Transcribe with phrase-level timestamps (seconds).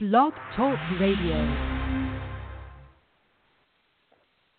[0.00, 1.34] Blog Talk Radio.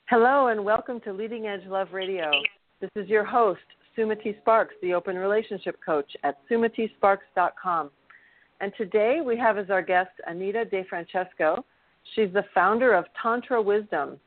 [0.09, 2.29] Hello, and welcome to Leading Edge Love Radio.
[2.81, 3.61] This is your host,
[3.97, 7.89] Sumati Sparks, the Open Relationship Coach at sumatisparks.com.
[8.59, 11.63] And today we have as our guest Anita DeFrancesco.
[12.15, 14.19] She's the founder of Tantra Wisdom.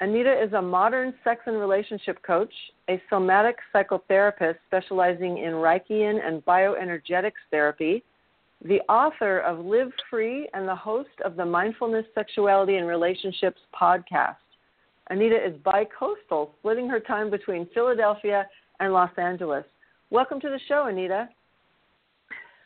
[0.00, 2.52] Anita is a modern sex and relationship coach,
[2.90, 8.02] a somatic psychotherapist specializing in Reichian and bioenergetics therapy,
[8.64, 14.36] the author of Live Free and the host of the Mindfulness, Sexuality, and Relationships podcast.
[15.10, 18.46] Anita is bi-coastal, splitting her time between Philadelphia
[18.80, 19.64] and Los Angeles.
[20.10, 21.28] Welcome to the show, Anita.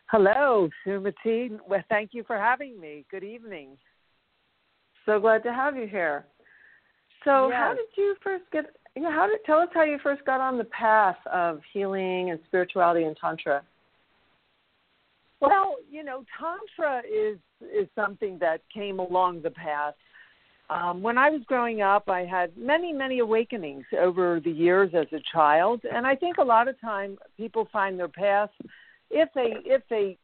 [0.07, 1.59] Hello, Sumati.
[1.69, 3.05] Well, thank you for having me.
[3.11, 3.77] Good evening.
[5.07, 6.25] So glad to have you here.
[7.25, 7.57] So, yes.
[7.57, 8.75] how did you first get?
[8.97, 12.41] Yeah, how did tell us how you first got on the path of healing and
[12.47, 13.63] spirituality and tantra?
[15.43, 19.95] Well, you know, tantra is is something that came along the path.
[20.71, 25.07] Um, when I was growing up, I had many, many awakenings over the years as
[25.13, 28.51] a child, and I think a lot of time people find their path
[29.11, 30.17] if they if they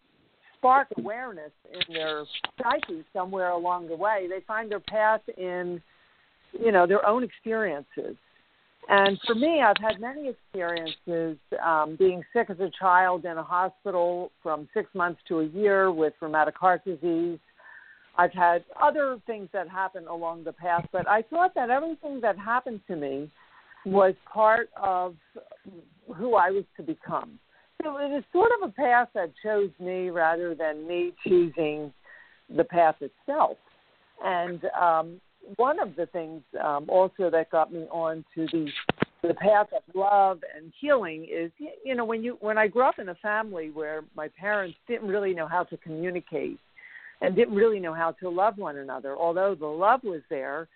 [0.56, 2.24] spark awareness in their
[2.62, 5.82] psyche somewhere along the way, they find their path in
[6.52, 8.14] you know their own experiences.
[8.88, 13.42] And for me, I've had many experiences um, being sick as a child in a
[13.42, 17.38] hospital from six months to a year with rheumatic heart disease.
[18.16, 22.38] I've had other things that happened along the path, but I thought that everything that
[22.38, 23.30] happened to me
[23.84, 25.14] was part of
[26.16, 27.38] who I was to become.
[27.82, 31.92] So it was sort of a path that chose me rather than me choosing
[32.56, 33.58] the path itself.
[34.24, 35.20] And um,
[35.56, 38.70] one of the things um, also that got me on to the
[39.22, 41.50] the path of love and healing is
[41.84, 45.08] you know when you when I grew up in a family where my parents didn't
[45.08, 46.58] really know how to communicate
[47.20, 50.68] and didn't really know how to love one another although the love was there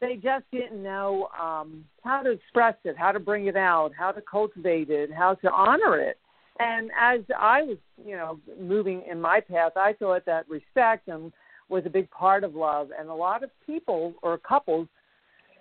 [0.00, 4.10] they just didn't know um how to express it how to bring it out how
[4.10, 6.18] to cultivate it how to honor it.
[6.58, 11.32] And as I was you know moving in my path I thought that respect and
[11.68, 14.88] was a big part of love, and a lot of people or couples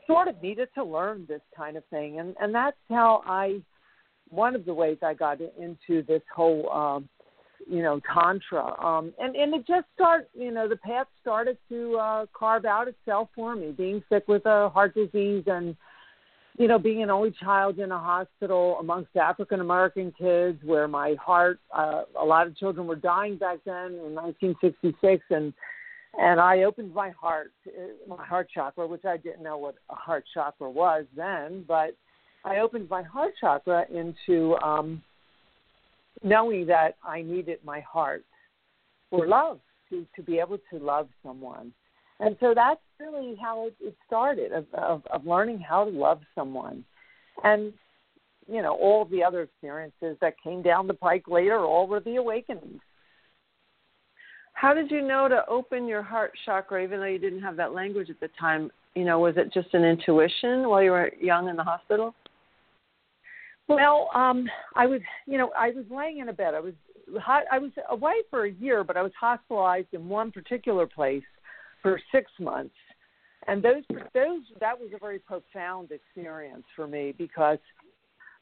[0.08, 3.62] sort of needed to learn this kind of thing, and and that's how I.
[4.30, 7.08] One of the ways I got into this whole, um,
[7.70, 10.28] you know, tantra, um, and and it just started.
[10.34, 13.72] You know, the path started to uh, carve out itself for me.
[13.72, 15.76] Being sick with a heart disease and
[16.58, 21.16] you know, being an only child in a hospital amongst African American kids, where my
[21.16, 25.54] heart, uh, a lot of children were dying back then in 1966, and
[26.20, 27.52] and I opened my heart,
[28.08, 31.96] my heart chakra, which I didn't know what a heart chakra was then, but
[32.46, 35.02] I opened my heart chakra into um,
[36.24, 38.24] knowing that I needed my heart
[39.10, 39.60] for love
[39.90, 41.74] to to be able to love someone,
[42.20, 46.22] and so that's really how it, it started of, of of learning how to love
[46.36, 46.84] someone,
[47.44, 47.74] and
[48.48, 52.16] you know all the other experiences that came down the pike later, all were the
[52.18, 52.82] awakenings.
[54.64, 57.74] How did you know to open your heart chakra, even though you didn't have that
[57.74, 58.72] language at the time?
[58.96, 62.16] You know, was it just an intuition while you were young in the hospital?
[63.68, 64.48] Well, um,
[64.78, 66.54] I was, you know, I was laying in a bed.
[66.54, 66.74] I was,
[67.52, 71.24] I was away for a year, but I was hospitalized in one particular place
[71.82, 72.76] for six months,
[73.48, 77.58] and those, those, that was a very profound experience for me because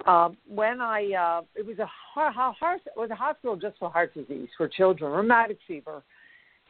[0.05, 3.89] um, when I uh, it was a heart, heart, it was a hospital just for
[3.89, 6.03] heart disease for children, rheumatic fever,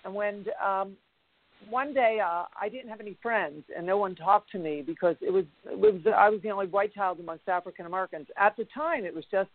[0.03, 0.95] and when um,
[1.69, 5.15] one day uh, I didn't have any friends and no one talked to me because
[5.21, 8.65] it was it was I was the only white child amongst African Americans at the
[8.73, 9.05] time.
[9.05, 9.49] It was just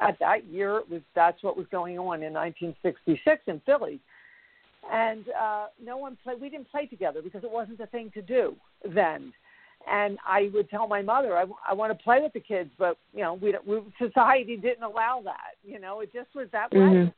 [0.00, 4.00] at that year it was that's what was going on in 1966 in Philly,
[4.90, 6.40] and uh, no one played.
[6.40, 8.56] We didn't play together because it wasn't the thing to do
[8.94, 9.32] then
[9.90, 12.96] and I would tell my mother, I, I want to play with the kids, but
[13.14, 15.54] you know, we, we society didn't allow that.
[15.64, 16.94] You know, it just was that mm-hmm.
[17.06, 17.12] way.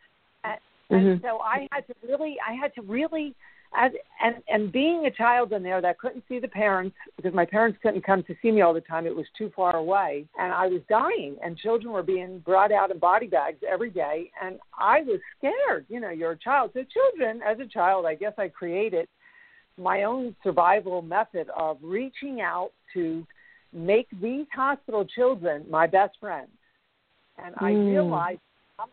[0.45, 0.59] And,
[0.91, 1.27] and mm-hmm.
[1.27, 3.35] so I had to really, I had to really,
[3.75, 3.91] as
[4.23, 7.79] and and being a child in there that couldn't see the parents because my parents
[7.83, 9.07] couldn't come to see me all the time.
[9.07, 12.91] It was too far away, and I was dying, and children were being brought out
[12.91, 15.87] in body bags every day, and I was scared.
[15.89, 16.73] You know, you're a child.
[16.75, 19.09] So children, as a child, I guess I created
[19.79, 23.27] my own survival method of reaching out to
[23.73, 26.51] make these hospital children my best friends.
[27.39, 27.87] And I Mm.
[27.87, 28.41] realized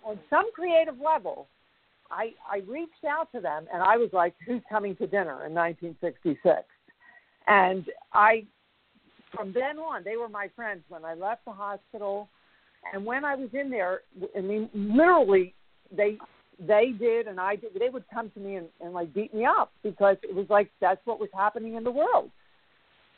[0.04, 1.48] on some creative level,
[2.12, 5.54] I, I reached out to them and I was like, who's coming to dinner in
[5.54, 6.64] 1966?
[7.48, 8.46] And I,
[9.32, 12.30] from then on, they were my friends when I left the hospital.
[12.94, 14.02] And when I was in there,
[14.36, 15.54] I mean, literally,
[15.92, 16.18] they
[16.60, 17.72] they did and I did.
[17.80, 20.70] They would come to me and, and like beat me up because it was like
[20.82, 22.30] that's what was happening in the world.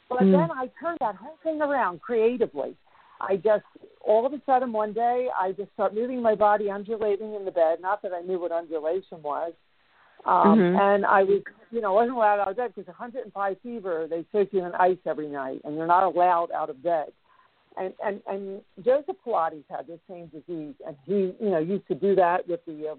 [0.10, 0.32] But mm.
[0.32, 2.76] then I turned that whole thing around creatively.
[3.20, 3.64] I just
[4.06, 7.52] all of a sudden one day I just start moving my body, undulating in the
[7.52, 7.80] bed.
[7.82, 9.54] Not that I knew what undulation was.
[10.26, 10.80] Um, mm-hmm.
[10.80, 11.42] And I was,
[11.72, 14.08] you know, wasn't allowed out of bed because 105 fever.
[14.10, 17.08] They soak you in ice every night, and you're not allowed out of bed.
[17.78, 21.96] And and and Joseph Pilates had the same disease, and he, you know, used to
[21.96, 22.96] do that with the uh,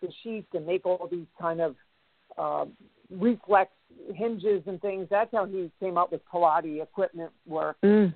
[0.00, 1.76] the sheets and make all these kind of
[2.38, 2.64] uh,
[3.10, 3.70] reflex
[4.14, 5.06] hinges and things.
[5.10, 7.76] That's how he came up with Pilates equipment work.
[7.84, 8.14] Mm.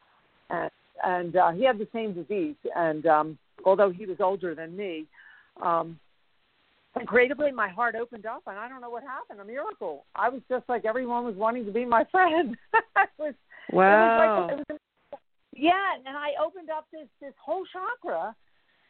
[0.50, 0.70] And
[1.02, 2.56] and uh, he had the same disease.
[2.76, 5.06] And um, although he was older than me,
[5.62, 5.98] um,
[6.96, 9.40] and creatively my heart opened up, and I don't know what happened.
[9.40, 10.04] A miracle.
[10.14, 12.56] I was just like everyone was wanting to be my friend.
[12.74, 13.34] it was,
[13.72, 14.48] wow.
[14.50, 15.20] It was like, it was,
[15.54, 18.34] yeah, and I opened up this this whole chakra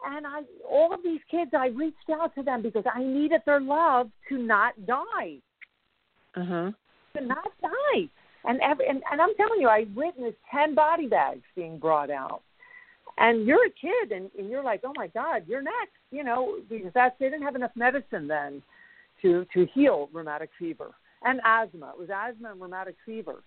[0.05, 3.61] and I all of these kids I reached out to them because I needed their
[3.61, 5.37] love to not die.
[6.35, 6.71] Uh huh.
[7.17, 8.09] To not die.
[8.45, 12.43] And every and, and I'm telling you, I witnessed ten body bags being brought out.
[13.19, 16.57] And you're a kid and, and you're like, Oh my God, you're next, you know,
[16.69, 18.63] because that's they didn't have enough medicine then
[19.23, 20.91] to to heal rheumatic fever
[21.23, 21.93] and asthma.
[21.95, 23.43] It was asthma and rheumatic fever.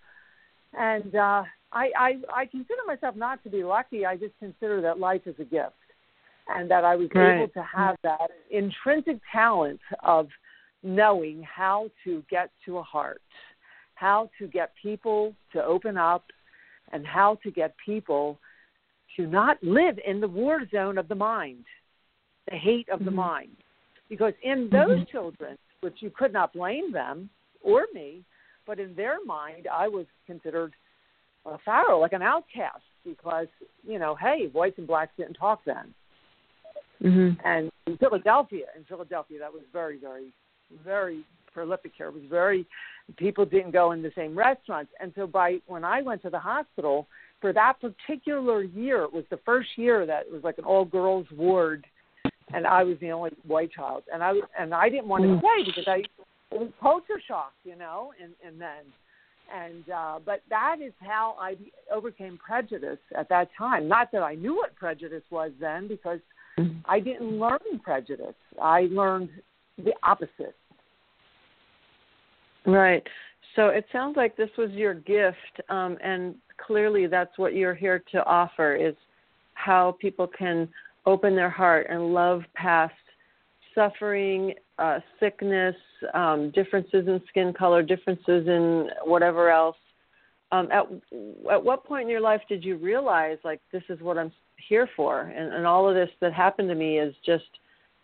[0.78, 4.06] And uh I, I I consider myself not to be lucky.
[4.06, 5.74] I just consider that life is a gift
[6.48, 7.38] and that I was right.
[7.38, 10.28] able to have that intrinsic talent of
[10.84, 13.22] knowing how to get to a heart,
[13.96, 16.26] how to get people to open up,
[16.92, 18.38] and how to get people
[19.16, 21.64] to not live in the war zone of the mind,
[22.50, 23.06] the hate of mm-hmm.
[23.06, 23.56] the mind.
[24.10, 25.12] Because in those mm-hmm.
[25.12, 27.30] children, which you could not blame them
[27.62, 28.24] or me,
[28.68, 30.74] but in their mind, I was considered
[31.46, 33.48] a pharaoh, like an outcast, because,
[33.86, 35.94] you know, hey, whites and blacks didn't talk then.
[37.04, 37.46] Mm-hmm.
[37.46, 40.34] And in Philadelphia, in Philadelphia, that was very, very,
[40.84, 41.24] very
[41.54, 42.08] prolific here.
[42.08, 42.66] It was very,
[43.18, 44.92] people didn't go in the same restaurants.
[45.00, 47.08] And so by when I went to the hospital
[47.42, 50.86] for that particular year, it was the first year that it was like an all
[50.86, 51.86] girls ward,
[52.54, 54.04] and I was the only white child.
[54.12, 55.40] And I was and I didn't want to mm.
[55.40, 55.98] stay because I
[56.56, 58.86] it was culture shock, you know, and and then
[59.54, 61.56] and uh, but that is how I
[61.94, 63.88] overcame prejudice at that time.
[63.88, 66.20] Not that I knew what prejudice was then, because
[66.60, 66.80] Mm-hmm.
[66.86, 68.36] I didn't learn prejudice.
[68.62, 69.30] I learned
[69.78, 70.56] the opposite.
[72.66, 73.04] Right.
[73.56, 76.36] So it sounds like this was your gift, um, and
[76.66, 78.96] clearly that's what you're here to offer is
[79.54, 80.68] how people can
[81.06, 82.94] open their heart and love past
[83.76, 85.76] suffering, uh, sickness,
[86.14, 89.78] um, differences in skin color, differences in whatever else.
[90.52, 90.86] Um, at
[91.52, 94.32] at what point in your life did you realize like this is what I'm
[94.68, 95.22] here for.
[95.22, 97.46] And, and all of this that happened to me is just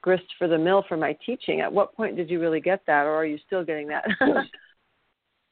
[0.01, 1.61] grist for the mill for my teaching.
[1.61, 4.05] At what point did you really get that or are you still getting that?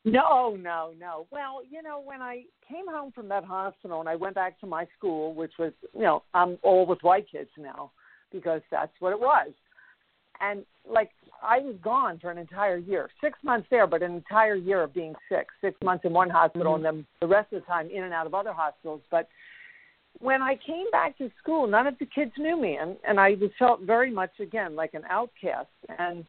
[0.08, 1.28] No no no.
[1.32, 4.66] Well you know when i came home from that hospital and i went back to
[4.66, 7.92] my school which was you know i'm all with white kids now
[8.32, 9.50] because that's what it was.
[10.40, 11.12] And like
[11.44, 14.94] i was gone for an entire year six months there but an entire year of
[14.94, 16.86] being sick six months in one hospital mm-hmm.
[16.86, 19.02] and then the rest of the time in and out of other hospitals.
[19.12, 19.28] But
[20.20, 23.32] when I came back to school, none of the kids knew me, and and I
[23.40, 26.26] was felt very much again like an outcast, and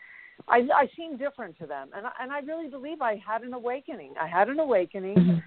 [0.49, 3.55] I I seemed different to them, and I, and I really believe I had an
[3.55, 4.15] awakening.
[4.21, 5.17] I had an awakening.
[5.17, 5.39] Mm-hmm.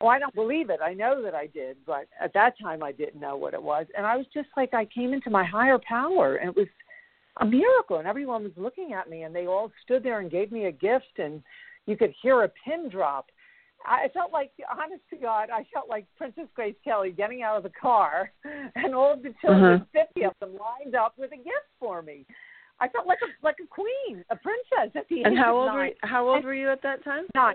[0.00, 0.80] Oh, I don't believe it.
[0.82, 3.86] I know that I did, but at that time I didn't know what it was,
[3.96, 6.68] and I was just like I came into my higher power, and it was
[7.40, 10.50] a miracle, and everyone was looking at me, and they all stood there and gave
[10.50, 11.42] me a gift, and
[11.86, 13.26] you could hear a pin drop
[13.84, 17.62] I felt like, honest to God, I felt like Princess Grace Kelly getting out of
[17.62, 18.32] the car,
[18.74, 19.84] and all of the children, uh-huh.
[19.92, 22.24] fifty of them, lined up with a gift for me.
[22.80, 25.56] I felt like a like a queen, a princess at the and age how of
[25.56, 25.76] old nine.
[25.76, 27.24] were you, how old and were you at that time?
[27.34, 27.54] Nine,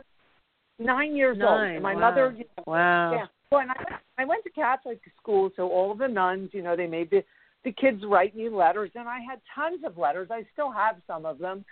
[0.80, 1.48] nine years nine.
[1.48, 1.76] old.
[1.76, 2.00] And my wow.
[2.00, 3.14] mother, you know, wow.
[3.14, 3.26] Yeah.
[3.52, 3.76] Well, and I
[4.18, 7.24] I went to Catholic school, so all of the nuns, you know, they made the
[7.64, 10.30] the kids write me letters, and I had tons of letters.
[10.32, 11.66] I still have some of them.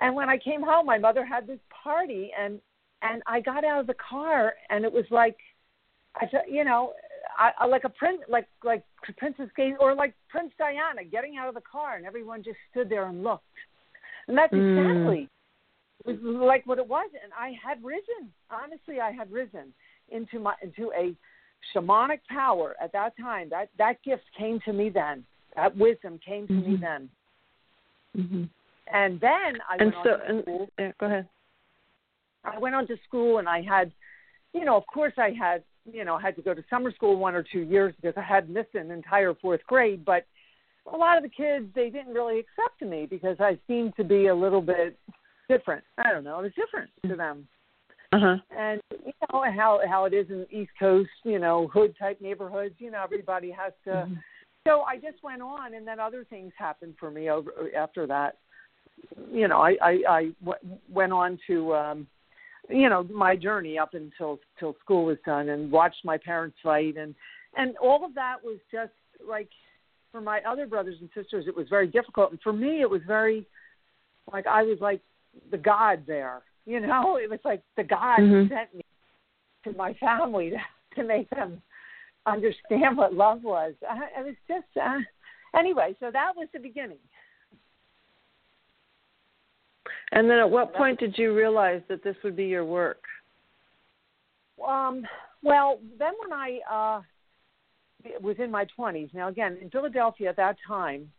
[0.00, 2.60] And when I came home, my mother had this party, and
[3.02, 5.36] and I got out of the car, and it was like,
[6.16, 6.92] I thought, you know,
[7.38, 8.84] I, I like a prince, like like
[9.16, 12.88] Princess Kate or like Prince Diana getting out of the car, and everyone just stood
[12.88, 13.44] there and looked,
[14.26, 14.78] and that's mm.
[14.78, 15.28] exactly
[16.08, 17.08] was like what it was.
[17.22, 19.72] And I had risen, honestly, I had risen
[20.10, 21.14] into my into a
[21.74, 23.48] shamanic power at that time.
[23.50, 25.24] That that gift came to me then.
[25.56, 26.72] That wisdom came to mm-hmm.
[26.72, 27.08] me then.
[28.16, 28.44] Mm-hmm.
[28.92, 30.68] And then I and went so, on to and.
[30.78, 31.28] Yeah, go ahead.
[32.54, 33.92] I went on to school and I had,
[34.52, 37.34] you know, of course I had, you know, had to go to summer school one
[37.34, 40.04] or two years because I had missed an entire fourth grade.
[40.04, 40.26] But
[40.92, 44.26] a lot of the kids they didn't really accept me because I seemed to be
[44.26, 44.98] a little bit
[45.48, 45.84] different.
[45.98, 47.48] I don't know, it was different to them.
[48.12, 48.36] Uh-huh.
[48.56, 52.20] And you know how how it is in the East Coast, you know, hood type
[52.20, 52.74] neighborhoods.
[52.78, 53.90] You know, everybody has to.
[53.90, 54.14] Mm-hmm.
[54.66, 58.38] So I just went on, and then other things happened for me over after that.
[59.30, 62.06] You know, I I, I w- went on to, um,
[62.68, 66.96] you know, my journey up until till school was done, and watched my parents fight,
[66.96, 67.14] and
[67.56, 68.92] and all of that was just
[69.26, 69.48] like
[70.12, 73.02] for my other brothers and sisters, it was very difficult, and for me, it was
[73.06, 73.46] very
[74.32, 75.00] like I was like
[75.50, 78.52] the God there you know, it was like the God mm-hmm.
[78.54, 78.84] sent me
[79.64, 81.60] to my family to, to make them
[82.26, 83.74] understand what love was.
[83.88, 84.98] I, it was just uh,
[85.58, 85.96] anyway.
[85.98, 86.98] So that was the beginning.
[90.12, 93.02] And then, at what point did you realize that this would be your work?
[94.66, 95.06] Um,
[95.42, 97.02] well, then when I uh,
[98.20, 99.12] was in my 20s.
[99.14, 101.10] Now, again, in Philadelphia at that time,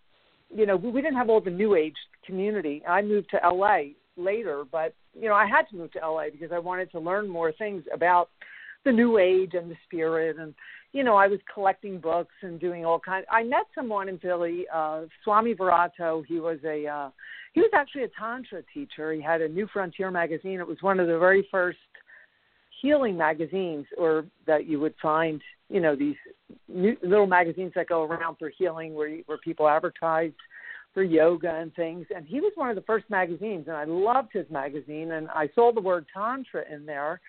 [0.53, 2.81] you know, we, we didn't have all the New Age community.
[2.87, 6.51] I moved to LA later, but you know, I had to move to LA because
[6.51, 8.29] I wanted to learn more things about
[8.85, 10.53] the new age and the spirit and
[10.91, 13.25] you know, I was collecting books and doing all kinds.
[13.31, 16.25] I met someone in Philly, uh, Swami Virato.
[16.25, 17.09] He was a uh,
[17.53, 19.13] he was actually a tantra teacher.
[19.13, 20.59] He had a New Frontier magazine.
[20.59, 21.77] It was one of the very first
[22.81, 26.15] healing magazines, or that you would find, you know, these
[26.67, 30.31] new, little magazines that go around for healing, where where people advertise
[30.93, 32.07] for yoga and things.
[32.15, 35.11] And he was one of the first magazines, and I loved his magazine.
[35.11, 37.21] And I saw the word tantra in there,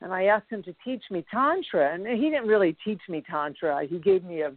[0.00, 1.94] and I asked him to teach me tantra.
[1.94, 3.86] And he didn't really teach me tantra.
[3.88, 4.52] He gave me a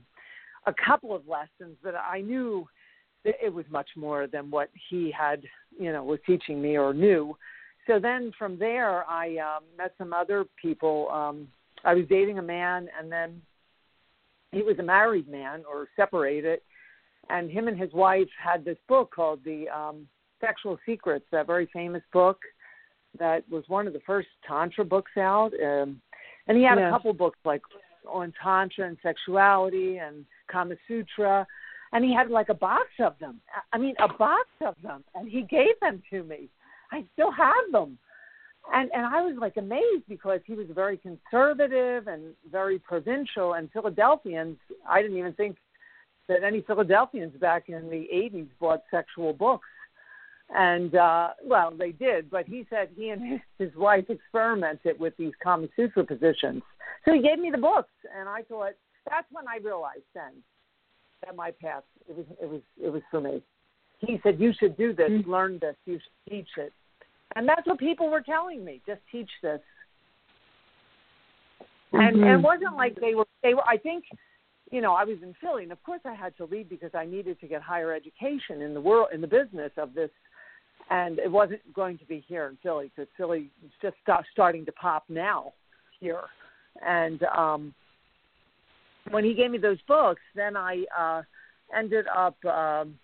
[0.68, 2.68] a couple of lessons, but I knew
[3.26, 5.42] that it was much more than what he had,
[5.80, 7.36] you know, was teaching me or knew.
[7.88, 11.10] So then from there, I um, met some other people.
[11.10, 11.48] Um,
[11.84, 13.42] I was dating a man, and then
[14.52, 16.60] he was a married man or separated
[17.30, 20.08] and him and his wife had this book called the um,
[20.40, 22.40] Sexual Secrets, that very famous book
[23.20, 25.52] that was one of the first tantra books out.
[25.64, 26.02] Um,
[26.48, 26.88] and he had yes.
[26.88, 27.62] a couple books like
[28.08, 31.46] on tantra and sexuality and Kama Sutra,
[31.94, 33.42] and he had like a box of them.
[33.74, 36.50] I mean, a box of them, and he gave them to me.
[36.92, 37.98] I still have them.
[38.74, 43.72] And and I was like amazed because he was very conservative and very provincial and
[43.72, 45.58] Philadelphians I didn't even think
[46.28, 49.68] that any Philadelphians back in the 80s bought sexual books.
[50.54, 55.32] And, uh, well, they did, but he said he and his wife experimented with these
[55.42, 56.62] Kama Sutra positions.
[57.06, 58.74] So he gave me the books, and I thought,
[59.10, 60.44] that's when I realized then
[61.26, 63.42] that my path, it was, it was, it was for me.
[64.00, 65.32] He said, you should do this, mm-hmm.
[65.32, 66.74] learn this, you should teach it.
[67.36, 69.62] And that's what people were telling me, just teach this.
[71.94, 72.24] And, mm-hmm.
[72.24, 74.04] and it wasn't like they were, they were, I think
[74.72, 77.06] you know, I was in Philly, and of course I had to leave because I
[77.06, 80.10] needed to get higher education in the world, in the business of this,
[80.92, 84.66] and it wasn't going to be here in Philly because Philly is just start, starting
[84.66, 85.54] to pop now
[86.00, 86.24] here,
[86.86, 87.74] and um,
[89.10, 91.22] when he gave me those books, then I uh,
[91.76, 93.00] ended up, um,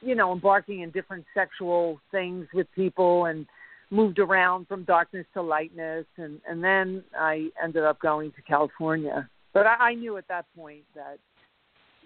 [0.00, 3.46] you know, embarking in different sexual things with people and
[3.90, 9.28] moved around from darkness to lightness, and and then I ended up going to California.
[9.52, 11.18] But I, I knew at that point that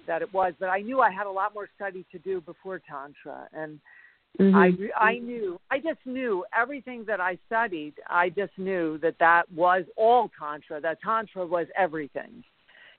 [0.07, 0.55] that it was.
[0.59, 3.79] But I knew I had a lot more study to do before tantra, and
[4.41, 4.57] mm-hmm.
[4.57, 7.95] I I knew I just knew everything that I studied.
[8.09, 10.81] I just knew that that was all tantra.
[10.81, 12.45] That tantra was everything.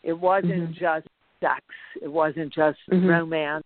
[0.04, 0.74] It wasn't mm-hmm.
[0.74, 1.08] just
[1.40, 1.64] sex.
[2.02, 3.06] It wasn't just mm-hmm.
[3.08, 3.66] romance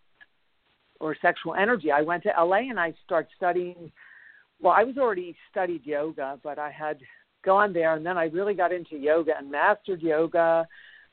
[0.99, 1.91] or sexual energy.
[1.91, 3.91] I went to LA and I started studying.
[4.61, 6.99] Well, I was already studied yoga, but I had
[7.43, 10.65] gone there, and then I really got into yoga and mastered yoga.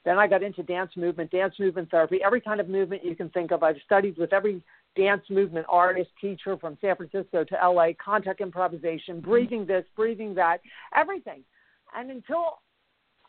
[0.05, 3.29] Then I got into dance movement, dance movement therapy, every kind of movement you can
[3.31, 3.63] think of.
[3.63, 4.63] I've studied with every
[4.97, 9.31] dance movement artist, teacher from San Francisco to LA, contact improvisation, mm-hmm.
[9.31, 10.61] breathing this, breathing that,
[10.95, 11.43] everything.
[11.97, 12.59] And until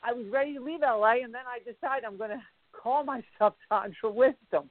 [0.03, 2.41] I was ready to leave LA, and then I decided I'm going to
[2.71, 4.69] call myself Tantra Wisdom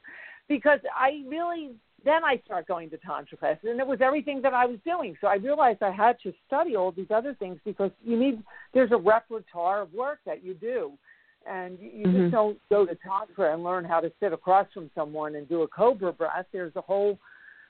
[0.49, 1.73] because I really
[2.05, 5.17] then I start going to tantra classes, and it was everything that I was doing.
[5.21, 8.43] So I realized I had to study all these other things because you need
[8.73, 10.93] there's a repertoire of work that you do,
[11.49, 12.21] and you, you mm-hmm.
[12.23, 15.63] just don't go to tantra and learn how to sit across from someone and do
[15.63, 16.47] a cobra breath.
[16.53, 17.19] There's a whole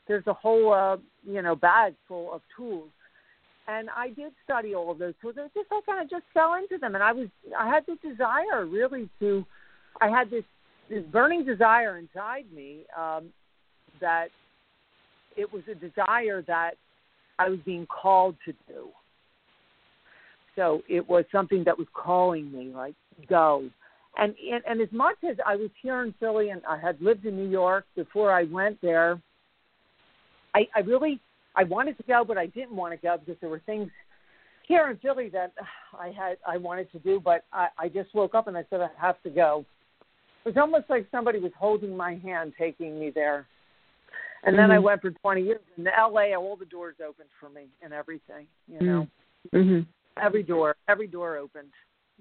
[0.08, 2.88] there's a whole uh, you know bag full of tools,
[3.68, 5.34] and I did study all of those tools.
[5.38, 7.98] It just I kind of just fell into them, and I was I had this
[8.02, 9.44] desire really to
[10.00, 10.44] I had this
[10.88, 13.26] this burning desire inside me um,
[14.00, 14.28] that
[15.36, 16.72] it was a desire that
[17.38, 18.88] I was being called to do.
[20.60, 22.94] So it was something that was calling me, like,
[23.30, 23.64] go.
[24.18, 27.24] and and, and as much as I was here in Philly and I had lived
[27.24, 29.18] in New York before I went there,
[30.54, 31.18] I, I really
[31.56, 33.88] I wanted to go, but I didn't want to go because there were things
[34.68, 35.54] here in Philly that
[35.98, 38.82] I had I wanted to do, but I, I just woke up and I said
[38.82, 39.64] I have to go.
[40.44, 43.46] It was almost like somebody was holding my hand, taking me there.
[44.44, 44.72] And then mm-hmm.
[44.72, 46.34] I went for 20 years in LA.
[46.38, 48.46] All the doors opened for me and everything.
[48.68, 49.06] You know,
[49.54, 49.80] mm-hmm.
[50.20, 51.72] Every door, every door opened.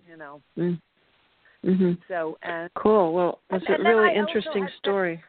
[0.09, 0.41] You know.
[0.57, 1.91] Mm-hmm.
[2.07, 3.13] So and cool.
[3.13, 5.21] Well, that's and, a and really interesting story.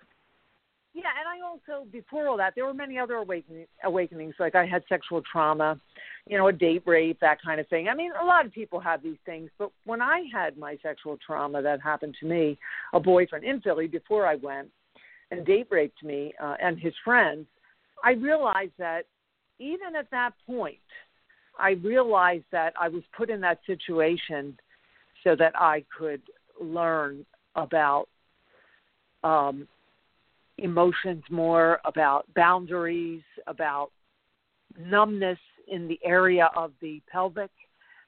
[0.93, 4.35] Yeah, and I also before all that, there were many other awakening, awakenings.
[4.39, 5.81] Like I had sexual trauma,
[6.27, 7.89] you know, a date rape, that kind of thing.
[7.89, 11.17] I mean, a lot of people have these things, but when I had my sexual
[11.25, 12.59] trauma that happened to me,
[12.93, 14.69] a boyfriend in Philly before I went
[15.31, 17.47] and date raped me uh, and his friends,
[18.05, 19.03] I realized that
[19.59, 20.79] even at that point,
[21.59, 24.57] I realized that I was put in that situation
[25.25, 26.23] so that I could
[26.61, 28.07] learn about
[29.23, 29.69] um,
[30.59, 33.91] emotions more, about boundaries, about
[34.79, 35.39] numbness
[35.69, 37.51] in the area of the pelvic,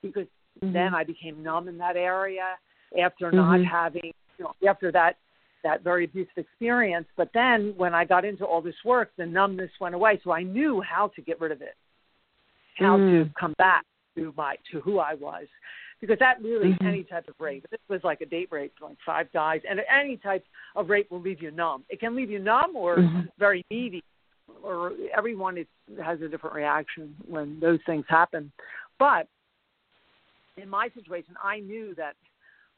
[0.02, 0.26] because
[0.62, 0.72] mm-hmm.
[0.72, 2.56] then I became numb in that area
[3.02, 3.36] after mm-hmm.
[3.36, 5.16] not having, you know, after that
[5.64, 7.06] that very abusive experience.
[7.16, 10.42] But then when I got into all this work, the numbness went away, so I
[10.42, 11.76] knew how to get rid of it,
[12.76, 13.24] how mm.
[13.24, 13.84] to come back
[14.16, 15.46] to my to who I was
[16.02, 16.86] because that really mm-hmm.
[16.86, 17.64] any type of rape.
[17.70, 21.20] This was like a date rape, like five guys, and any type of rape will
[21.20, 21.84] leave you numb.
[21.88, 23.20] It can leave you numb or mm-hmm.
[23.38, 24.02] very needy,
[24.62, 25.66] or everyone is,
[26.04, 28.50] has a different reaction when those things happen.
[28.98, 29.28] But
[30.56, 32.14] in my situation, I knew that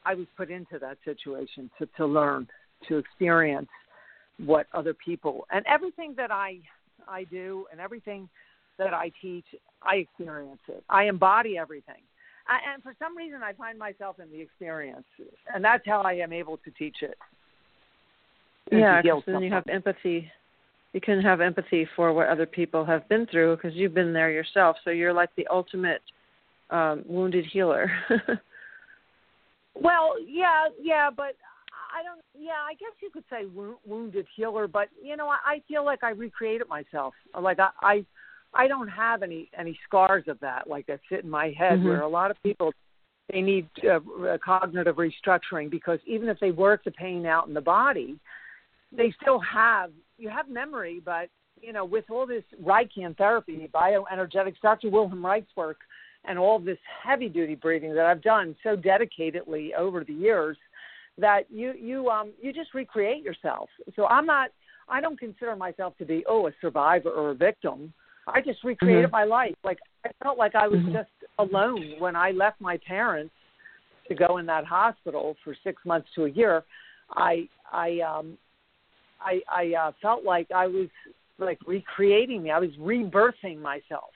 [0.04, 2.46] I was put into that situation to to learn,
[2.88, 3.70] to experience
[4.38, 6.58] what other people and everything that I
[7.08, 8.28] I do and everything
[8.78, 9.44] that I teach,
[9.82, 10.82] I experience it.
[10.88, 12.02] I embody everything
[12.46, 15.04] I, and for some reason, I find myself in the experience,
[15.52, 17.16] and that's how I am able to teach it.
[18.70, 20.30] Yeah, because then you have empathy.
[20.92, 24.30] You can have empathy for what other people have been through because you've been there
[24.30, 24.76] yourself.
[24.84, 26.02] So you're like the ultimate
[26.70, 27.90] um, wounded healer.
[29.74, 31.37] well, yeah, yeah, but
[31.94, 32.20] I don't.
[32.38, 33.46] Yeah, I guess you could say
[33.87, 37.14] wounded healer, but you know, I, I feel like I recreated myself.
[37.40, 38.04] Like I, I
[38.54, 41.88] I don't have any any scars of that like that sit in my head mm-hmm.
[41.88, 42.72] where a lot of people
[43.32, 44.00] they need uh,
[44.44, 48.18] cognitive restructuring because even if they work the pain out in the body,
[48.92, 51.28] they still have you have memory, but
[51.60, 54.90] you know with all this Reichian therapy, bioenergetics, Dr.
[54.90, 55.78] Wilhelm Reich's work,
[56.24, 60.56] and all this heavy duty breathing that I've done so dedicatedly over the years
[61.18, 63.68] that you you um you just recreate yourself.
[63.96, 64.50] So I'm not
[64.88, 67.92] I don't consider myself to be oh a survivor or a victim.
[68.26, 69.12] I just recreated mm-hmm.
[69.12, 69.54] my life.
[69.64, 70.92] Like I felt like I was mm-hmm.
[70.92, 73.32] just alone when I left my parents
[74.08, 76.64] to go in that hospital for six months to a year.
[77.10, 78.38] I I um
[79.20, 80.88] I I uh, felt like I was
[81.38, 82.50] like recreating me.
[82.50, 84.10] I was rebirthing myself.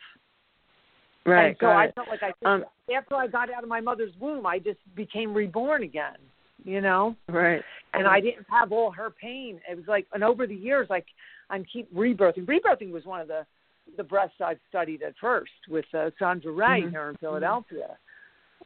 [1.26, 1.48] Right.
[1.48, 1.94] And so I it.
[1.94, 4.78] felt like I just, um, after I got out of my mother's womb, I just
[4.94, 6.16] became reborn again.
[6.64, 7.16] You know.
[7.28, 7.62] Right.
[7.94, 9.60] And I didn't have all her pain.
[9.70, 11.06] It was like, and over the years, like
[11.50, 12.46] I'm keep rebirthing.
[12.46, 13.46] Rebirthing was one of the
[13.96, 16.90] the breasts I've studied at first with uh, Sondra Ray mm-hmm.
[16.90, 17.96] here in Philadelphia.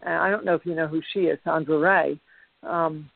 [0.02, 2.20] And I don't know if you know who she is, Sondra Ray.
[2.62, 3.10] Um,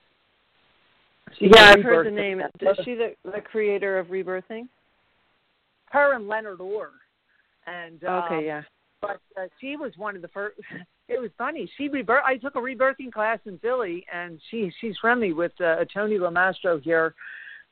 [1.40, 2.40] yeah, I've heard the name.
[2.40, 4.68] Is she the, the creator of Rebirthing?
[5.86, 6.90] Her and Leonard Orr.
[7.66, 8.62] And uh, okay, yeah.
[9.00, 10.58] But uh, she was one of the first.
[11.08, 11.70] It was funny.
[11.78, 12.24] She rebirth.
[12.26, 16.82] I took a rebirthing class in Philly, and she she's friendly with uh, Tony Lamastro
[16.82, 17.14] here,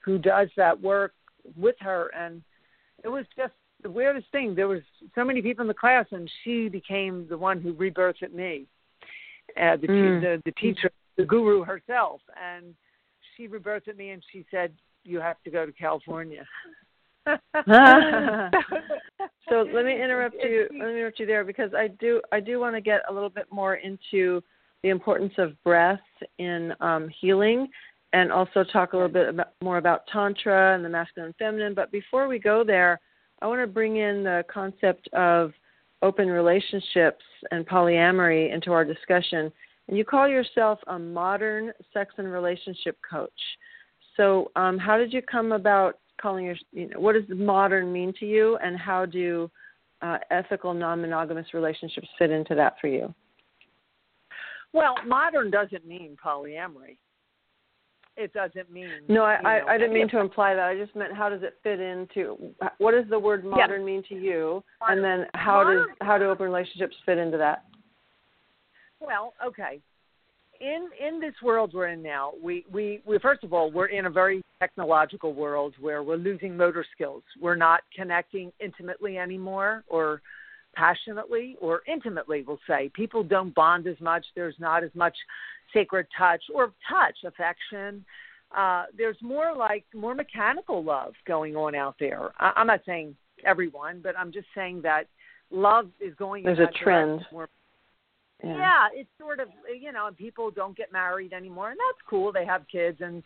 [0.04, 1.14] who does that work
[1.56, 2.42] with her, and
[3.02, 4.56] it was just the weirdest thing.
[4.56, 4.80] There was
[5.14, 8.66] so many people in the class, and she became the one who rebirthed me,
[9.60, 10.20] uh, the, mm.
[10.20, 12.74] the the teacher, the guru herself, and
[13.36, 14.72] she rebirthed me, and she said,
[15.04, 16.44] "You have to go to California."
[17.26, 17.40] so
[19.72, 20.66] let me interrupt you.
[20.72, 23.30] Let me interrupt you there because I do I do want to get a little
[23.30, 24.42] bit more into
[24.82, 26.00] the importance of breath
[26.38, 27.68] in um, healing,
[28.14, 31.74] and also talk a little bit about, more about tantra and the masculine and feminine.
[31.74, 33.00] But before we go there,
[33.44, 35.52] I want to bring in the concept of
[36.00, 39.52] open relationships and polyamory into our discussion.
[39.86, 43.30] And you call yourself a modern sex and relationship coach.
[44.16, 46.56] So, um, how did you come about calling your?
[46.72, 49.50] You know, what does modern mean to you, and how do
[50.00, 53.12] uh, ethical non-monogamous relationships fit into that for you?
[54.72, 56.96] Well, modern doesn't mean polyamory
[58.16, 58.88] it doesn't mean.
[59.08, 60.64] No, I, I, I, didn't mean to imply that.
[60.64, 63.86] I just meant how does it fit into what does the word modern yeah.
[63.86, 67.64] mean to you, and then how modern, does how do open relationships fit into that?
[69.00, 69.80] Well, okay.
[70.60, 74.06] in in this world we're in now, we, we we first of all we're in
[74.06, 77.22] a very technological world where we're losing motor skills.
[77.40, 80.22] We're not connecting intimately anymore, or
[80.74, 82.44] passionately, or intimately.
[82.46, 84.24] We'll say people don't bond as much.
[84.34, 85.16] There's not as much
[85.74, 88.04] sacred touch or touch affection.
[88.56, 92.30] Uh, there's more like more mechanical love going on out there.
[92.38, 95.04] I, I'm not saying everyone, but I'm just saying that
[95.50, 96.44] love is going.
[96.44, 97.20] There's a trend.
[97.32, 97.48] More,
[98.42, 98.56] yeah.
[98.56, 99.48] yeah, it's sort of
[99.80, 102.32] you know, and people don't get married anymore, and that's cool.
[102.32, 103.22] They have kids, and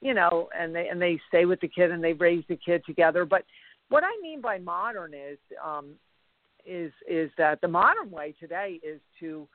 [0.00, 2.82] you know, and they and they stay with the kid, and they raise the kid
[2.84, 3.24] together.
[3.24, 3.44] But
[3.88, 5.90] what I mean by modern is um,
[6.66, 9.46] is is that the modern way today is to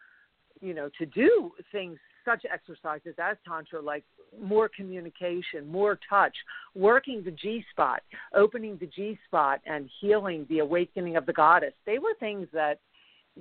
[0.61, 4.03] you know to do things such exercises as tantra like
[4.41, 6.35] more communication more touch
[6.75, 8.01] working the g spot
[8.35, 12.79] opening the g spot and healing the awakening of the goddess they were things that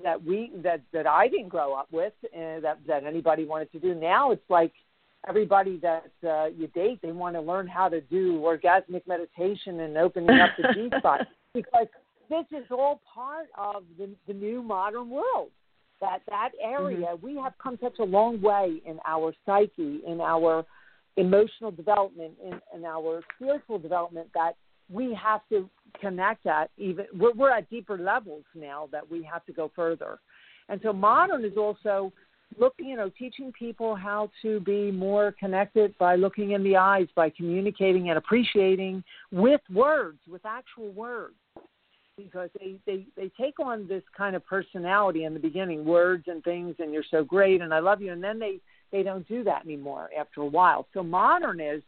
[0.02, 3.78] that we that that I didn't grow up with and that that anybody wanted to
[3.78, 3.94] do.
[3.94, 4.72] Now it's like
[5.28, 9.96] everybody that uh, you date they want to learn how to do orgasmic meditation and
[9.96, 11.86] opening up the G spot because
[12.28, 15.50] this is all part of the, the new modern world.
[16.00, 17.26] That that area mm-hmm.
[17.26, 20.64] we have come such a long way in our psyche, in our
[21.16, 24.56] emotional development, in, in our spiritual development that
[24.90, 25.68] we have to
[26.00, 30.18] connect at even we're, we're at deeper levels now that we have to go further
[30.68, 32.12] and so modern is also
[32.58, 37.06] looking you know teaching people how to be more connected by looking in the eyes
[37.16, 41.34] by communicating and appreciating with words with actual words
[42.16, 46.42] because they they they take on this kind of personality in the beginning words and
[46.44, 48.58] things and you're so great and i love you and then they
[48.90, 51.82] they don't do that anymore after a while so modern is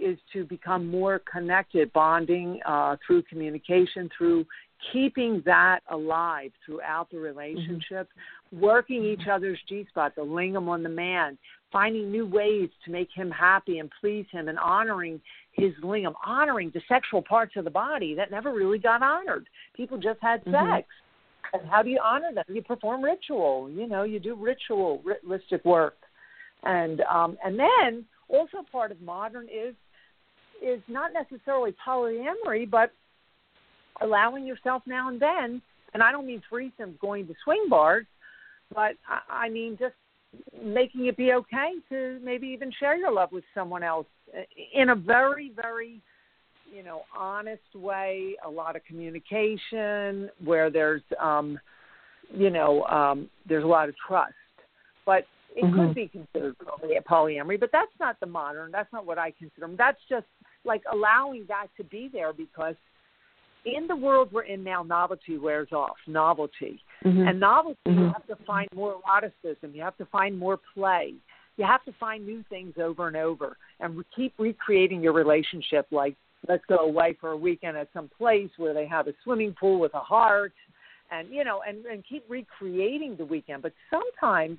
[0.00, 4.46] is to become more connected, bonding uh, through communication, through
[4.92, 8.60] keeping that alive throughout the relationship, mm-hmm.
[8.60, 11.36] working each other's G spot, the lingam on the man,
[11.70, 15.20] finding new ways to make him happy and please him, and honoring
[15.60, 19.46] his lingam, honoring the sexual parts of the body that never really got honored.
[19.76, 20.76] People just had mm-hmm.
[20.76, 20.88] sex.
[21.52, 22.44] And how do you honor them?
[22.48, 23.68] You perform ritual.
[23.70, 25.96] You know, you do ritual, ritualistic work,
[26.62, 29.74] and um, and then also part of modern is
[30.62, 32.92] is not necessarily polyamory, but
[34.00, 35.60] allowing yourself now and then,
[35.92, 38.06] and I don't mean threesomes going to swing bars,
[38.72, 39.94] but I, I mean just
[40.62, 44.06] making it be okay to maybe even share your love with someone else
[44.74, 46.00] in a very, very,
[46.72, 51.58] you know, honest way, a lot of communication where there's, um,
[52.32, 54.34] you know, um, there's a lot of trust.
[55.04, 55.24] But
[55.56, 55.86] it mm-hmm.
[55.86, 56.54] could be considered
[57.08, 58.70] polyamory, but that's not the modern.
[58.70, 59.68] That's not what I consider.
[59.76, 60.26] That's just
[60.64, 62.76] like allowing that to be there because
[63.64, 65.96] in the world we're in now, novelty wears off.
[66.06, 66.80] Novelty.
[67.04, 67.28] Mm-hmm.
[67.28, 67.98] And novelty, mm-hmm.
[67.98, 69.74] you have to find more eroticism.
[69.74, 71.14] You have to find more play.
[71.56, 75.86] You have to find new things over and over and re- keep recreating your relationship.
[75.90, 76.16] Like,
[76.48, 79.78] let's go away for a weekend at some place where they have a swimming pool
[79.78, 80.54] with a heart
[81.10, 83.62] and, you know, and, and keep recreating the weekend.
[83.62, 84.58] But sometimes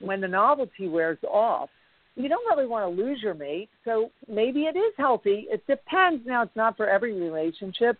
[0.00, 1.68] when the novelty wears off,
[2.16, 3.68] you don't really want to lose your mate.
[3.84, 5.46] So maybe it is healthy.
[5.50, 6.24] It depends.
[6.26, 7.98] Now, it's not for every relationship,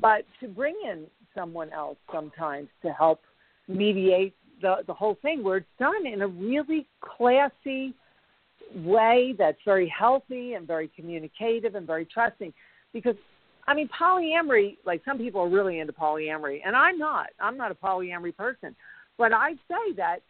[0.00, 3.20] but to bring in someone else sometimes to help
[3.68, 7.94] mediate the, the whole thing where it's done in a really classy
[8.76, 12.52] way that's very healthy and very communicative and very trusting.
[12.92, 13.16] Because,
[13.66, 17.28] I mean, polyamory, like some people are really into polyamory, and I'm not.
[17.40, 18.76] I'm not a polyamory person.
[19.18, 20.20] But I'd say that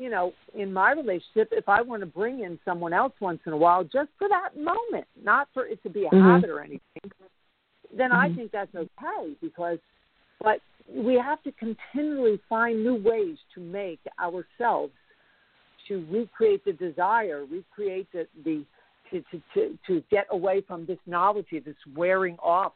[0.00, 3.52] you know, in my relationship, if I want to bring in someone else once in
[3.52, 6.26] a while, just for that moment, not for it to be a mm-hmm.
[6.26, 6.80] habit or anything,
[7.96, 8.32] then mm-hmm.
[8.32, 9.78] I think that's okay because,
[10.40, 10.60] but
[10.92, 14.92] we have to continually find new ways to make ourselves
[15.88, 18.64] to recreate the desire, recreate the, the
[19.10, 22.72] to, to, to, to get away from this novelty, this wearing off.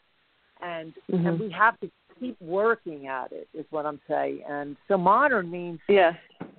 [0.61, 1.27] And, mm-hmm.
[1.27, 4.43] and we have to keep working at it is what I'm saying.
[4.49, 5.81] And so modern means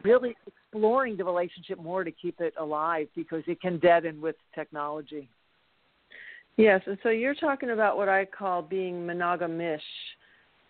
[0.03, 5.29] really exploring the relationship more to keep it alive because it can deaden with technology.
[6.57, 9.79] Yes, and so you're talking about what I call being monogamish,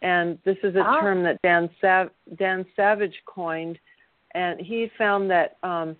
[0.01, 0.99] and this is a ah.
[0.99, 3.77] term that Dan Sav- Dan Savage coined,
[4.33, 5.95] and he found that um,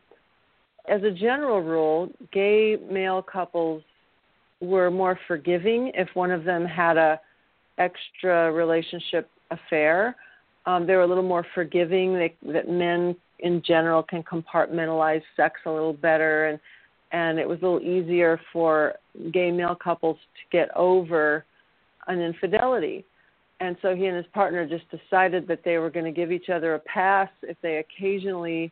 [0.90, 3.84] as a general rule, gay male couples
[4.60, 7.20] were more forgiving if one of them had a
[7.78, 10.16] extra relationship affair.
[10.66, 12.14] Um, they were a little more forgiving.
[12.14, 16.60] They, that men in general can compartmentalize sex a little better, and
[17.12, 18.96] and it was a little easier for
[19.32, 21.46] gay male couples to get over
[22.08, 23.06] an infidelity.
[23.62, 26.50] And so he and his partner just decided that they were going to give each
[26.50, 28.72] other a pass if they occasionally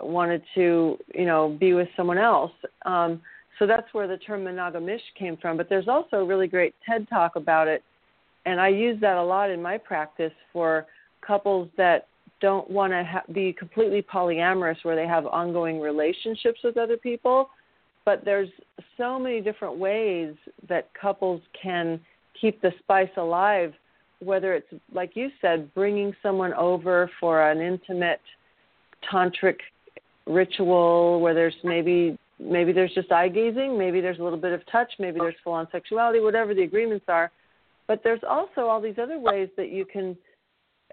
[0.00, 2.52] wanted to, you know, be with someone else.
[2.84, 3.22] Um,
[3.58, 5.56] so that's where the term monogamish came from.
[5.56, 7.82] But there's also a really great TED talk about it,
[8.44, 10.86] and I use that a lot in my practice for
[11.26, 12.08] couples that
[12.40, 17.50] don't want to ha- be completely polyamorous, where they have ongoing relationships with other people.
[18.04, 18.48] But there's
[18.96, 20.34] so many different ways
[20.68, 22.00] that couples can
[22.38, 23.72] keep the spice alive,
[24.18, 28.20] whether it's like you said, bringing someone over for an intimate
[29.10, 29.58] tantric
[30.26, 34.60] ritual where there's maybe maybe there's just eye gazing, maybe there's a little bit of
[34.70, 37.30] touch, maybe there's full on sexuality, whatever the agreements are.
[37.88, 40.16] But there's also all these other ways that you can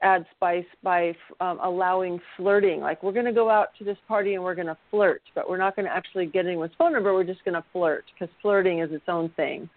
[0.02, 2.80] add spice by um, allowing flirting.
[2.80, 5.50] Like we're going to go out to this party and we're going to flirt, but
[5.50, 7.14] we're not going to actually get anyone's phone number.
[7.14, 9.70] We're just going to flirt because flirting is its own thing.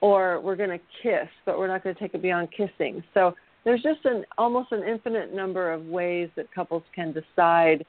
[0.00, 3.04] Or we're going to kiss, but we're not going to take it beyond kissing.
[3.14, 7.86] So there's just an almost an infinite number of ways that couples can decide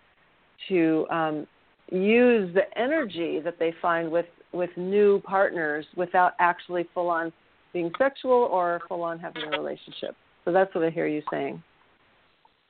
[0.69, 1.47] to um,
[1.91, 7.33] use the energy that they find with with new partners without actually full on
[7.73, 10.15] being sexual or full on having a relationship.
[10.45, 11.61] So that's what I hear you saying.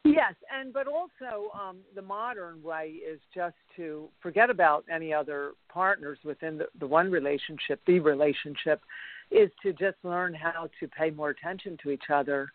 [0.06, 5.52] Yes, and but also um, the modern way is just to forget about any other
[5.70, 7.80] partners within the, the one relationship.
[7.88, 8.82] The relationship
[9.32, 12.50] is to just learn how to pay more attention to each other,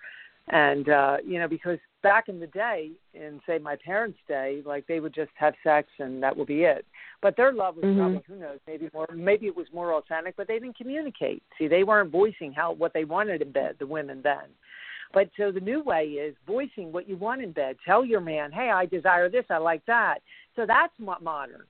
[0.48, 4.86] and uh, you know because back in the day, in say my parents' day, like
[4.86, 6.84] they would just have sex and that would be it.
[7.20, 7.98] But their love was mm-hmm.
[7.98, 11.42] probably who knows, maybe more maybe it was more authentic, but they didn't communicate.
[11.58, 14.44] See, they weren't voicing how what they wanted in bed, the women then.
[15.12, 17.76] But so the new way is voicing what you want in bed.
[17.84, 20.18] Tell your man, hey, I desire this, I like that.
[20.54, 21.62] So that's what modern.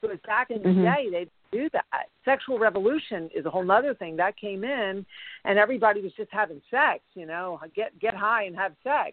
[0.00, 0.82] So it's back in the mm-hmm.
[0.82, 2.08] day they do that.
[2.24, 5.04] Sexual revolution is a whole other thing that came in,
[5.44, 7.00] and everybody was just having sex.
[7.14, 9.12] You know, get get high and have sex,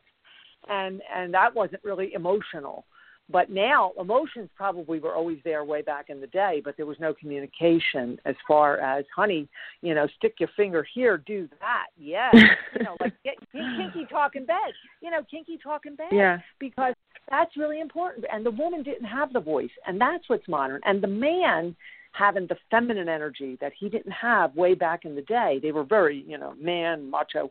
[0.70, 2.86] and and that wasn't really emotional.
[3.30, 6.98] But now emotions probably were always there way back in the day, but there was
[7.00, 9.50] no communication as far as, honey,
[9.82, 11.88] you know, stick your finger here, do that.
[11.98, 12.34] Yes.
[12.34, 14.56] you know, like get kinky talk in bed.
[15.02, 16.08] You know, kinky talk in bed.
[16.12, 16.40] Yeah.
[16.58, 16.94] Because
[17.30, 18.26] that's really important.
[18.32, 20.80] And the woman didn't have the voice, and that's what's modern.
[20.86, 21.76] And the man
[22.14, 25.60] having the feminine energy that he didn't have way back in the day.
[25.62, 27.50] They were very, you know, man, macho.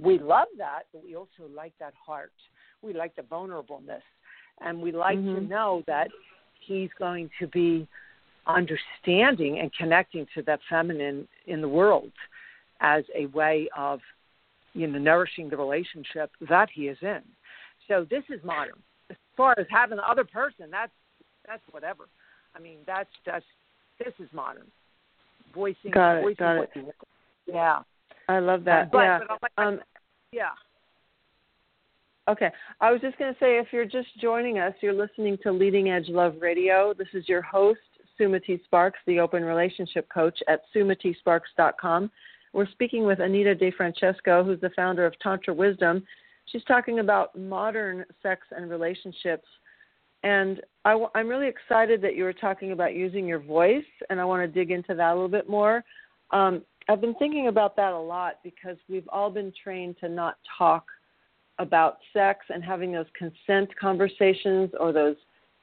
[0.00, 2.32] We love that, but we also like that heart.
[2.82, 4.00] We like the vulnerableness
[4.60, 5.34] and we like mm-hmm.
[5.34, 6.08] to know that
[6.66, 7.86] he's going to be
[8.46, 12.12] understanding and connecting to that feminine in the world
[12.80, 14.00] as a way of
[14.72, 17.20] you know nourishing the relationship that he is in.
[17.88, 18.78] So this is modern.
[19.10, 20.92] As far as having the other person that's
[21.46, 22.04] that's whatever.
[22.54, 23.44] I mean that's that's
[23.98, 24.66] this is modern.
[25.54, 26.94] Voicing got it, voicing got it.
[27.46, 27.78] yeah.
[28.28, 28.92] I love that.
[28.92, 29.80] But, yeah but um,
[30.32, 30.50] yeah
[32.30, 32.50] Okay.
[32.80, 35.90] I was just going to say if you're just joining us, you're listening to Leading
[35.90, 36.94] Edge Love Radio.
[36.96, 37.80] This is your host,
[38.18, 42.08] Sumati Sparks, the open relationship coach at sumatisparks.com.
[42.52, 46.04] We're speaking with Anita DeFrancesco, who's the founder of Tantra Wisdom.
[46.46, 49.48] She's talking about modern sex and relationships.
[50.22, 54.20] And i w- I'm really excited that you were talking about using your voice, and
[54.20, 55.82] I want to dig into that a little bit more.
[56.30, 60.36] Um, I've been thinking about that a lot because we've all been trained to not
[60.56, 60.84] talk–
[61.60, 65.16] about sex and having those consent conversations or those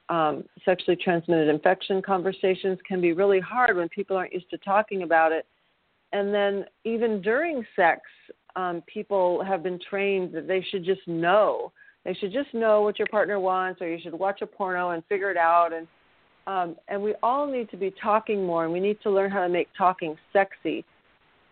[0.08, 5.02] um, sexually transmitted infection conversations can be really hard when people aren't used to talking
[5.02, 5.44] about it.
[6.12, 8.00] And then even during sex,
[8.56, 11.72] um, people have been trained that they should just know.
[12.04, 15.04] They should just know what your partner wants, or you should watch a porno and
[15.08, 15.72] figure it out.
[15.72, 15.86] And
[16.46, 19.42] um, and we all need to be talking more, and we need to learn how
[19.42, 20.82] to make talking sexy.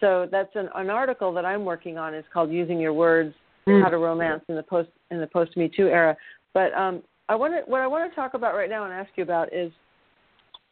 [0.01, 2.15] So that's an, an article that I'm working on.
[2.15, 3.35] is called "Using Your Words:
[3.69, 3.83] mm.
[3.83, 6.17] how to romance in the post in the post Me Too era.
[6.55, 9.11] But um, I want to what I want to talk about right now and ask
[9.17, 9.73] you about is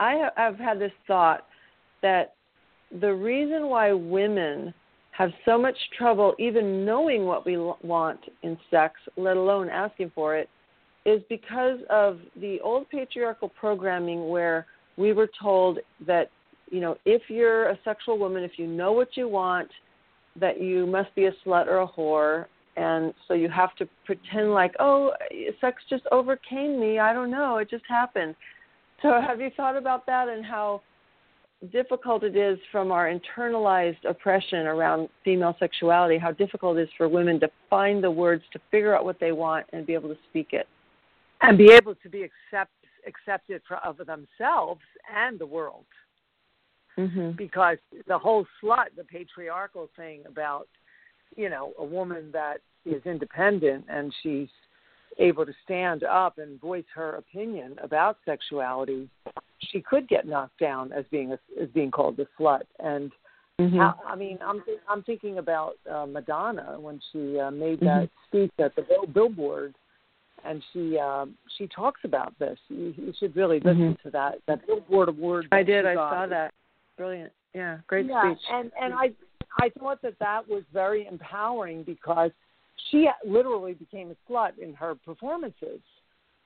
[0.01, 1.47] I have had this thought
[2.03, 2.35] that
[3.01, 4.73] the reason why women
[5.13, 10.37] have so much trouble even knowing what we want in sex, let alone asking for
[10.37, 10.49] it,
[11.07, 16.31] is because of the old patriarchal programming where we were told that
[16.71, 19.69] you know if you're a sexual woman, if you know what you want,
[20.37, 24.53] that you must be a slut or a whore, and so you have to pretend
[24.53, 25.13] like oh
[25.61, 26.99] sex just overcame me.
[26.99, 27.59] I don't know.
[27.59, 28.35] It just happened.
[29.03, 30.83] So have you thought about that and how
[31.73, 37.09] difficult it is from our internalized oppression around female sexuality how difficult it is for
[37.09, 40.19] women to find the words to figure out what they want and be able to
[40.29, 40.67] speak it?
[41.43, 42.73] And be able to be accept,
[43.07, 44.83] accepted for of themselves
[45.15, 45.85] and the world.
[46.97, 47.33] Mm-hmm.
[47.33, 50.69] because the whole slut the patriarchal thing about
[51.37, 54.49] you know a woman that is independent and she's
[55.19, 59.09] able to stand up and voice her opinion about sexuality,
[59.61, 62.63] she could get knocked down as being a, as being called a slut.
[62.81, 63.11] And
[63.61, 63.79] Mm-hmm.
[63.79, 68.09] how, I mean, I'm th- I'm thinking about uh, Madonna when she uh, made that
[68.11, 68.27] Mm-hmm.
[68.49, 69.77] speech at the bill- Billboard,
[70.45, 72.59] and she uh, she talks about this.
[72.69, 74.03] You, you should really listen Mhm.
[74.03, 75.47] to that that Billboard award.
[75.53, 75.87] I did.
[75.87, 76.53] I saw that.
[76.97, 77.31] Brilliant.
[77.55, 78.43] Yeah, great yeah, speech.
[78.51, 79.13] and and I
[79.59, 82.31] I thought that that was very empowering because
[82.91, 85.81] she literally became a slut in her performances,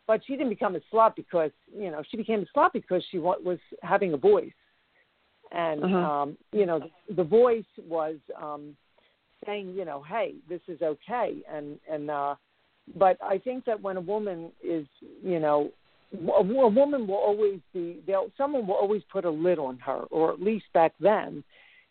[0.07, 3.19] but she didn't become a slut because you know she became a slut because she
[3.19, 4.53] wa- was having a voice,
[5.53, 5.97] and Uh-huh.
[5.97, 8.77] um, you know the, the voice was um,
[9.47, 11.43] saying you know hey this is okay.
[11.51, 12.35] And and uh,
[12.97, 14.87] but I think that when a woman is
[15.23, 15.71] you know
[16.13, 20.03] a, a woman will always be they'll someone will always put a lid on her
[20.11, 21.45] or at least back then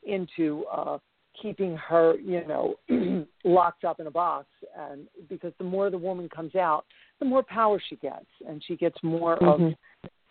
[0.08, 0.98] into uh
[1.42, 2.76] keeping her you know
[3.44, 6.86] locked up in a box and because the more the woman comes out
[7.20, 9.54] the more power she gets and she gets more Mhm.
[9.54, 9.60] of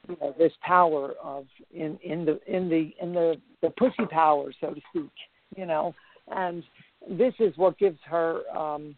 [0.09, 4.53] you know, this power of in in the in the in the the pussy power
[4.61, 5.11] so to speak
[5.57, 5.95] you know
[6.29, 6.63] and
[7.09, 8.97] this is what gives her um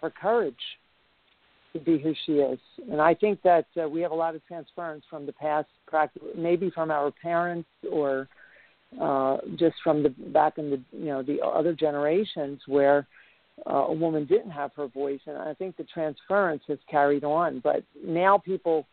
[0.00, 0.54] her courage
[1.72, 2.58] to be who she is.
[2.90, 5.68] And I think that uh, we have a lot of transference from the past,
[6.36, 8.28] maybe from our parents or
[9.00, 13.06] uh, just from the back in the you know the other generations where
[13.66, 15.20] uh, a woman didn't have her voice.
[15.26, 17.60] And I think the transference has carried on.
[17.60, 18.86] But now people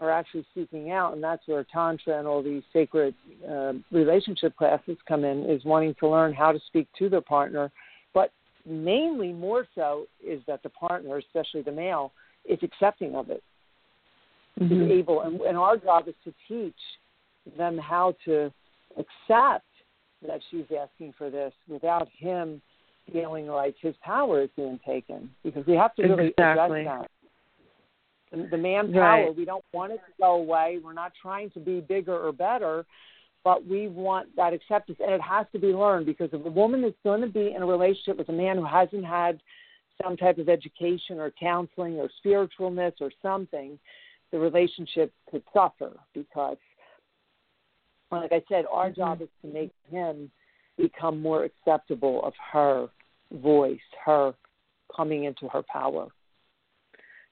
[0.00, 3.14] are actually seeking out, and that's where tantra and all these sacred
[3.48, 7.70] uh, relationship classes come in, is wanting to learn how to speak to their partner.
[8.12, 8.32] But
[8.66, 12.12] mainly, more so, is that the partner, especially the male,
[12.44, 13.42] is accepting of it,
[14.58, 14.84] Mhm.
[14.84, 16.74] is able, and, and our job is to teach
[17.56, 18.52] them how to
[18.96, 19.66] accept
[20.26, 22.60] that she's asking for this without him
[23.12, 26.80] feeling like his power is being taken, because we have to really Exactly.
[26.80, 27.06] address
[28.30, 28.38] that.
[28.38, 29.36] The, the manpower, Right.
[29.36, 30.80] we don't want it to go away.
[30.82, 32.86] We're not trying to be bigger or better,
[33.44, 36.82] but we want that acceptance, and it has to be learned because if a woman
[36.82, 39.40] is going to be in a relationship with a man who hasn't had
[40.02, 43.78] some type of education or counseling or spiritualness or something,
[44.32, 46.56] the relationship could suffer because,
[48.22, 48.96] like I said, our Mhm.
[48.96, 50.30] job is to make him
[50.76, 52.88] become more acceptable of her
[53.32, 54.34] voice, her
[54.94, 56.08] coming into her power.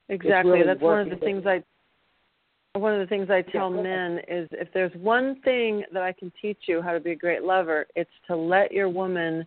[0.08, 0.50] Exactly.
[0.50, 1.62] really That's one of the things I
[2.74, 6.32] one of the things I tell men is if there's one thing that I can
[6.40, 9.46] teach you how to be a great lover, it's to let your woman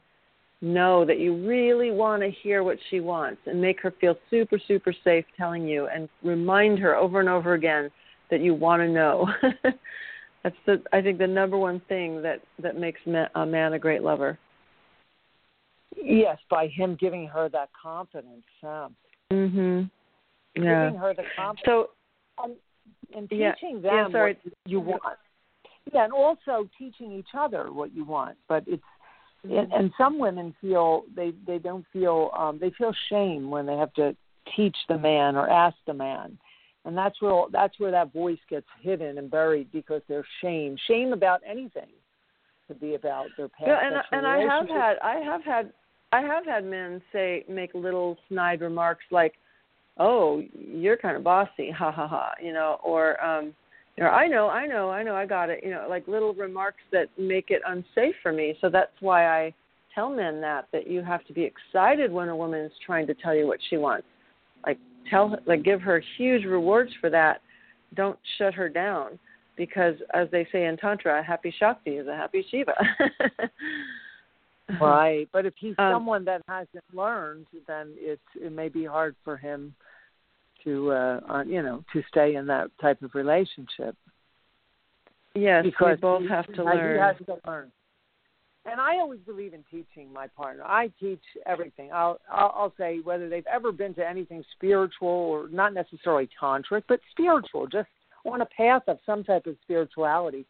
[0.62, 4.60] know that you really want to hear what she wants and make her feel super
[4.68, 7.90] super safe telling you and remind her over and over again
[8.30, 9.28] that you want to know.
[10.46, 14.04] That's the I think the number one thing that that makes a man a great
[14.04, 14.38] lover.
[15.96, 18.90] Yes, by him giving her that confidence, huh?
[19.34, 19.90] Mhm.
[20.56, 20.86] Yeah.
[20.86, 21.66] giving her the confidence.
[21.66, 21.90] So
[22.44, 22.56] and,
[23.16, 24.38] and teaching yeah, them sorry.
[24.44, 25.18] what you want.
[25.92, 28.38] Yeah, and also teaching each other what you want.
[28.48, 28.84] But it's
[29.44, 33.78] and, and some women feel they they don't feel um they feel shame when they
[33.78, 34.16] have to
[34.56, 36.38] teach the man or ask the man.
[36.86, 40.78] And that's where all, that's where that voice gets hidden and buried because there's shame.
[40.88, 41.90] Shame about anything.
[42.68, 43.68] Could be about their past.
[43.68, 45.74] Yeah, and and I have had I have had
[46.12, 49.34] I have had men say make little snide remarks like,
[49.98, 53.54] "Oh, you're kind of bossy," ha ha ha, you know, or um,
[53.98, 56.34] you know, I know, I know, I know, I got it, you know, like little
[56.34, 58.56] remarks that make it unsafe for me.
[58.62, 59.54] So that's why I
[59.94, 63.14] tell men that that you have to be excited when a woman is trying to
[63.14, 64.08] tell you what she wants.
[64.66, 67.42] Like tell like give her huge rewards for that.
[67.96, 69.18] Don't shut her down
[69.56, 72.74] because as they say in tantra, a happy shakti is a happy shiva.
[74.82, 79.16] Right, but if he's Um, someone that hasn't learned, then it's it may be hard
[79.24, 79.76] for him
[80.64, 83.96] to uh, uh you know to stay in that type of relationship
[85.36, 87.00] Yes, because we both he, have to he learn.
[87.00, 87.72] has to learn.
[88.66, 90.64] And I always believe in teaching my partner.
[90.64, 91.92] I teach everything.
[91.94, 96.84] I'll, I'll I'll say whether they've ever been to anything spiritual or not necessarily tantric,
[96.88, 97.90] but spiritual, just
[98.26, 100.46] on a path of some type of spirituality.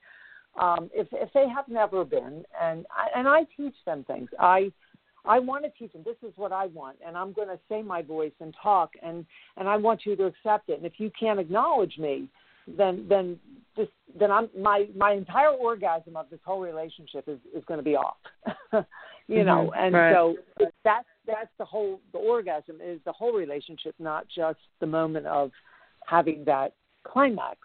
[0.59, 4.29] Um, if if they have never been, and I, and I teach them things.
[4.39, 4.71] I
[5.25, 6.03] I want to teach them.
[6.05, 9.25] This is what I want, and I'm going to say my voice and talk, and
[9.57, 10.77] and I want you to accept it.
[10.77, 12.29] And if you can't acknowledge me,
[12.67, 13.39] then then
[13.75, 17.83] just then I'm my my entire orgasm of this whole relationship is is going to
[17.83, 18.17] be off.
[19.27, 20.13] you know, Mhm, and right.
[20.13, 20.35] so
[20.83, 25.51] that's that's the whole the orgasm is the whole relationship, not just the moment of
[26.05, 27.57] having that climax.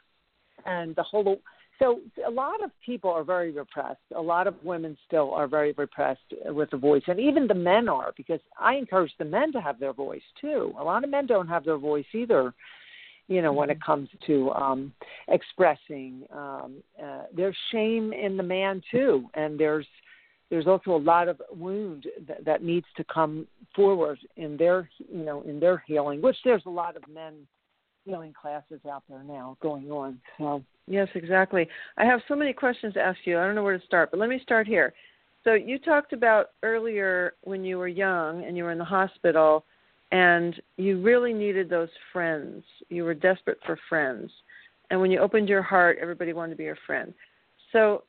[0.66, 1.40] And the whole
[1.78, 4.00] so a lot of people are very repressed.
[4.14, 7.88] A lot of women still are very repressed with the voice, and even the men
[7.88, 10.74] are because I encourage the men to have their voice too.
[10.78, 12.52] A lot of men don't have their voice either.
[13.30, 14.92] You know, when it comes to um,
[15.28, 19.86] expressing, um, uh, there's shame in the man too, and there's
[20.50, 25.24] there's also a lot of wound that, that needs to come forward in their you
[25.24, 27.34] know in their healing, which there's a lot of men
[28.04, 30.20] healing classes out there now going on.
[30.38, 31.68] So Yes, exactly.
[31.98, 33.38] I have so many questions to ask you.
[33.38, 34.92] I don't know where to start, but let me start here.
[35.44, 39.64] So you talked about earlier when you were young and you were in the hospital
[40.12, 42.64] and you really needed those friends.
[42.88, 44.30] You were desperate for friends.
[44.90, 47.14] And when you opened your heart, everybody wanted to be your friend.
[47.72, 48.02] So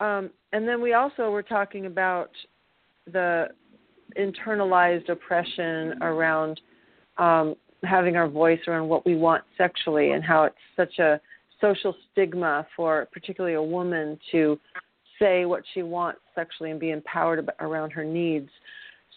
[0.00, 2.30] um, and then we also were talking about
[3.12, 3.48] the
[4.18, 6.60] internalized oppression around
[7.18, 11.20] um, having our voice around what we want sexually and how it's such a
[11.60, 14.58] social stigma for particularly a woman to
[15.18, 18.48] say what she wants sexually and be empowered around her needs.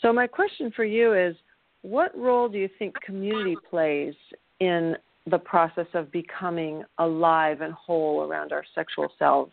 [0.02, 1.36] So, my question for you is
[1.82, 4.14] what role do you think community plays
[4.60, 4.96] in
[5.30, 9.52] the process of becoming alive and whole around our sexual selves?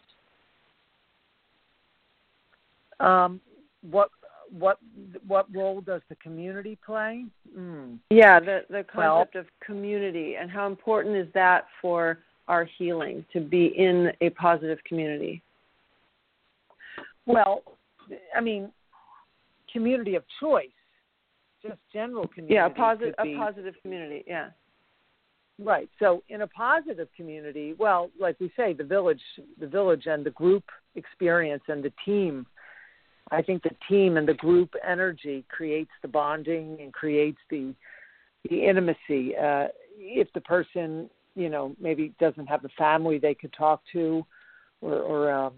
[3.00, 3.40] Um,
[3.88, 4.10] what
[4.50, 4.78] what
[5.26, 7.24] what role does the community play?
[7.56, 7.98] Mm.
[8.10, 12.18] Yeah, the the concept well, of community and how important is that for
[12.48, 15.42] our healing to be in a positive community?
[17.26, 17.62] Well,
[18.34, 18.72] I mean,
[19.70, 20.68] community of choice,
[21.62, 22.54] just general community.
[22.54, 24.24] Yeah, a positive a positive community.
[24.26, 24.50] Yeah.
[25.60, 25.88] Right.
[25.98, 29.20] So in a positive community, well, like we say, the village,
[29.58, 32.46] the village and the group experience and the team.
[33.30, 37.74] I think the team and the group energy creates the bonding and creates the
[38.48, 39.36] the intimacy.
[39.36, 44.24] Uh, if the person you know maybe doesn't have a family they could talk to
[44.80, 45.54] or, or um,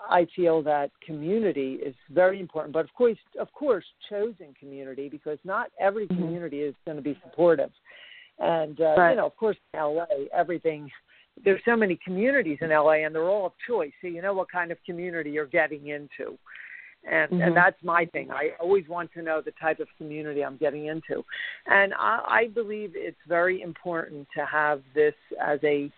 [0.00, 5.38] I feel that community is very important, but of course, of course, chosen community because
[5.44, 6.22] not every mm-hmm.
[6.22, 7.70] community is going to be supportive.
[8.38, 9.10] And uh, right.
[9.10, 10.90] you know, of course, in LA, everything.
[11.44, 13.92] There's so many communities in LA, and they're all of choice.
[14.00, 16.38] So you know what kind of community you're getting into
[17.06, 17.42] and mm-hmm.
[17.42, 18.30] and that's my thing.
[18.30, 21.24] I always want to know the type of community I'm getting into,
[21.66, 25.90] and I, I believe it's very important to have this as a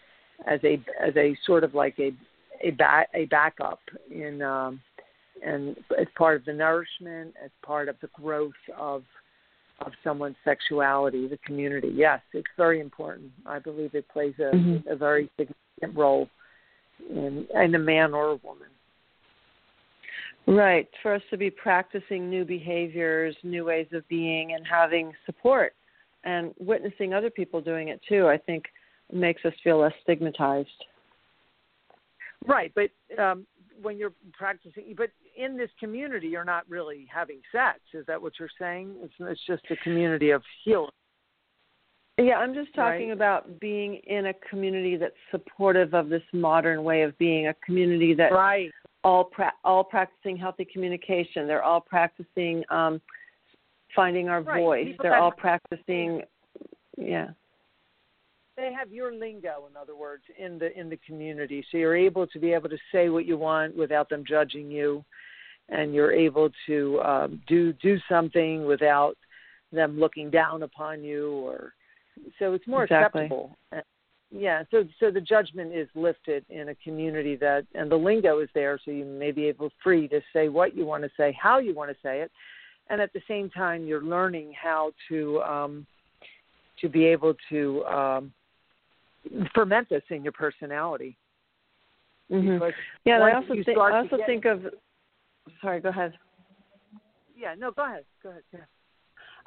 [0.46, 2.12] as a as a sort of like a
[2.62, 3.80] a back a backup
[4.10, 4.80] in um,
[5.44, 9.02] and as part of the nourishment, as part of the growth of
[9.80, 11.92] of someone's sexuality, the community.
[11.94, 13.30] Yes, it's very important.
[13.46, 14.88] I believe it plays a, mm-hmm.
[14.88, 16.28] a very significant role
[17.08, 18.68] in in a man or a woman.
[20.46, 20.88] Right.
[21.02, 25.74] For us to be practicing new behaviors, new ways of being, and having support
[26.24, 28.64] and witnessing other people doing it too, I think
[29.12, 30.68] makes us feel less stigmatized.
[32.46, 32.72] Right.
[32.74, 32.90] But
[33.22, 33.46] um,
[33.80, 37.80] when you're practicing, but in this community, you're not really having sex.
[37.94, 38.94] Is that what you're saying?
[39.02, 40.90] It's, it's just a community of healing.
[42.20, 43.14] Yeah, I'm just talking right.
[43.14, 48.12] about being in a community that's supportive of this modern way of being, a community
[48.14, 48.72] that right
[49.04, 51.46] all pra- all practicing healthy communication.
[51.46, 53.00] They're all practicing um,
[53.94, 54.60] finding our right.
[54.60, 54.86] voice.
[54.86, 56.22] People They're all practicing,
[56.96, 57.28] yeah.
[58.58, 61.64] They have your lingo, in other words, in the in the community.
[61.70, 65.04] So you're able to be able to say what you want without them judging you,
[65.68, 69.16] and you're able to um, do do something without
[69.72, 71.72] them looking down upon you, or
[72.40, 73.26] so it's more exactly.
[73.26, 73.56] acceptable
[74.30, 78.48] yeah so so the judgment is lifted in a community that and the lingo is
[78.54, 81.58] there so you may be able free to say what you want to say how
[81.58, 82.30] you want to say it
[82.90, 85.86] and at the same time you're learning how to um
[86.78, 88.32] to be able to um
[89.54, 91.16] ferment this in your personality
[92.30, 92.64] mm-hmm.
[93.04, 94.62] yeah i also think i also think of
[95.60, 96.12] sorry go ahead
[97.36, 98.60] yeah no go ahead go ahead yeah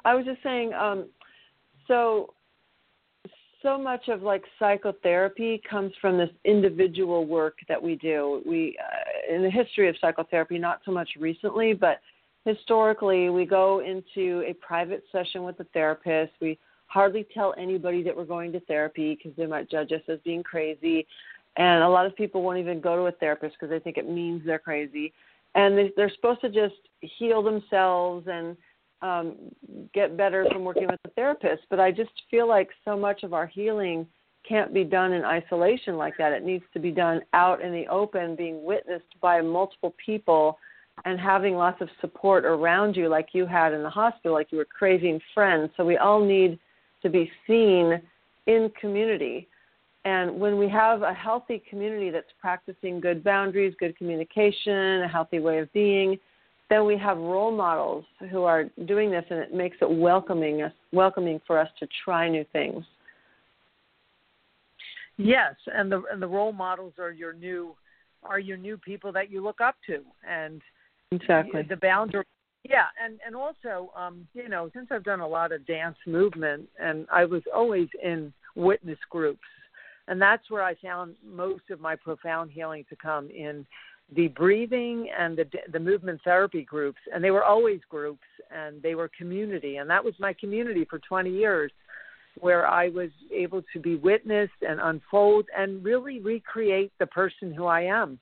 [0.04, 1.06] i was just saying um
[1.88, 2.32] so
[3.62, 8.42] so much of like psychotherapy comes from this individual work that we do.
[8.44, 12.00] We uh, in the history of psychotherapy, not so much recently, but
[12.44, 16.32] historically, we go into a private session with a therapist.
[16.40, 16.58] We
[16.92, 20.42] hardly tell anybody that we're going to therapy because they might judge us as being
[20.42, 21.06] crazy.
[21.56, 24.08] And a lot of people won't even go to a therapist because they think it
[24.08, 25.12] means they're crazy.
[25.54, 28.56] And they, they're supposed to just heal themselves and
[29.00, 29.36] um,
[29.94, 31.62] get better from working with a therapist.
[31.70, 34.06] But I just feel like so much of our healing
[34.46, 36.32] can't be done in isolation like that.
[36.32, 40.58] It needs to be done out in the open, being witnessed by multiple people,
[41.06, 44.58] and having lots of support around you, like you had in the hospital, like you
[44.58, 45.70] were craving friends.
[45.76, 46.58] So we all need
[47.02, 48.00] to be seen
[48.46, 49.48] in community.
[50.04, 55.38] And when we have a healthy community that's practicing good boundaries, good communication, a healthy
[55.38, 56.18] way of being,
[56.70, 60.72] then we have role models who are doing this, and it makes it welcoming us,
[60.92, 62.84] welcoming for us to try new things.
[65.18, 67.76] Yes, and the and the role models are your new
[68.24, 70.62] are your new people that you look up to, and
[71.10, 72.24] exactly the boundary.
[72.68, 76.68] Yeah, and and also, um, you know, since I've done a lot of dance movement,
[76.78, 79.40] and I was always in witness groups,
[80.06, 83.66] and that's where I found most of my profound healing to come in
[84.14, 88.94] the breathing and the the movement therapy groups and they were always groups and they
[88.94, 91.72] were community and that was my community for 20 years
[92.40, 97.66] where I was able to be witnessed and unfold and really recreate the person who
[97.66, 98.18] I am.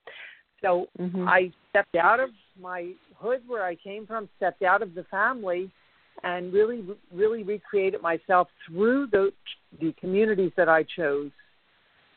[0.62, 1.28] So mm-hmm.
[1.28, 2.30] I stepped out of
[2.61, 5.71] my hood where I came from, stepped out of the family,
[6.23, 9.33] and really, really recreated myself through the
[9.81, 11.31] the communities that I chose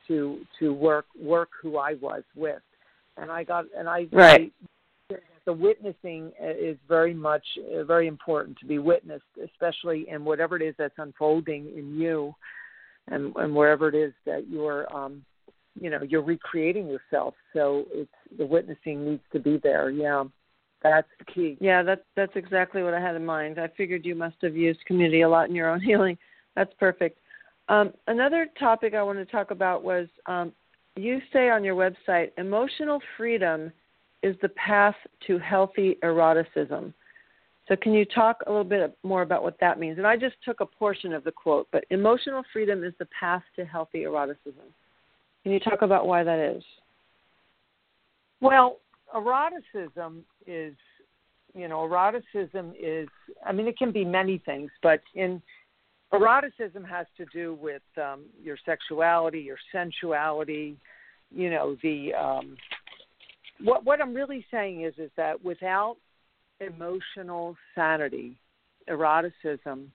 [0.08, 2.62] to to work work who I was with,
[3.18, 4.52] and I got and I right.
[5.12, 7.44] I, the witnessing is very much
[7.76, 12.34] uh, very important to be witnessed, especially in whatever it is that's unfolding in you,
[13.08, 15.24] and and wherever it is that you're um,
[15.80, 17.34] you know you're recreating yourself.
[17.54, 19.90] So it's the witnessing needs to be there.
[19.90, 20.24] Yeah.
[20.84, 21.58] That's the key.
[21.62, 23.60] Yeah, that's that's exactly what I had in mind.
[23.60, 26.18] I figured you must have used community a lot in your own healing.
[26.56, 27.20] That's perfect.
[27.70, 30.52] Um, another topic I want to talk about was um,
[30.96, 33.72] you say on your website emotional freedom
[34.22, 34.96] is the path
[35.28, 36.94] to healthy eroticism.
[37.70, 39.98] So, can you talk a little bit more about what that means?
[39.98, 43.44] And I just took a portion of the quote, but emotional freedom is the path
[43.56, 44.66] to healthy eroticism.
[45.44, 46.64] Can you talk about why that is?
[48.42, 48.80] Well,
[49.16, 50.76] eroticism is
[51.54, 53.08] you know eroticism is
[53.46, 55.42] i mean it can be many things but in
[56.14, 60.76] eroticism has to do with um your sexuality your sensuality
[61.34, 62.56] you know the um
[63.62, 65.98] what what i'm really saying is is that without
[66.60, 68.36] emotional sanity
[68.88, 69.92] eroticism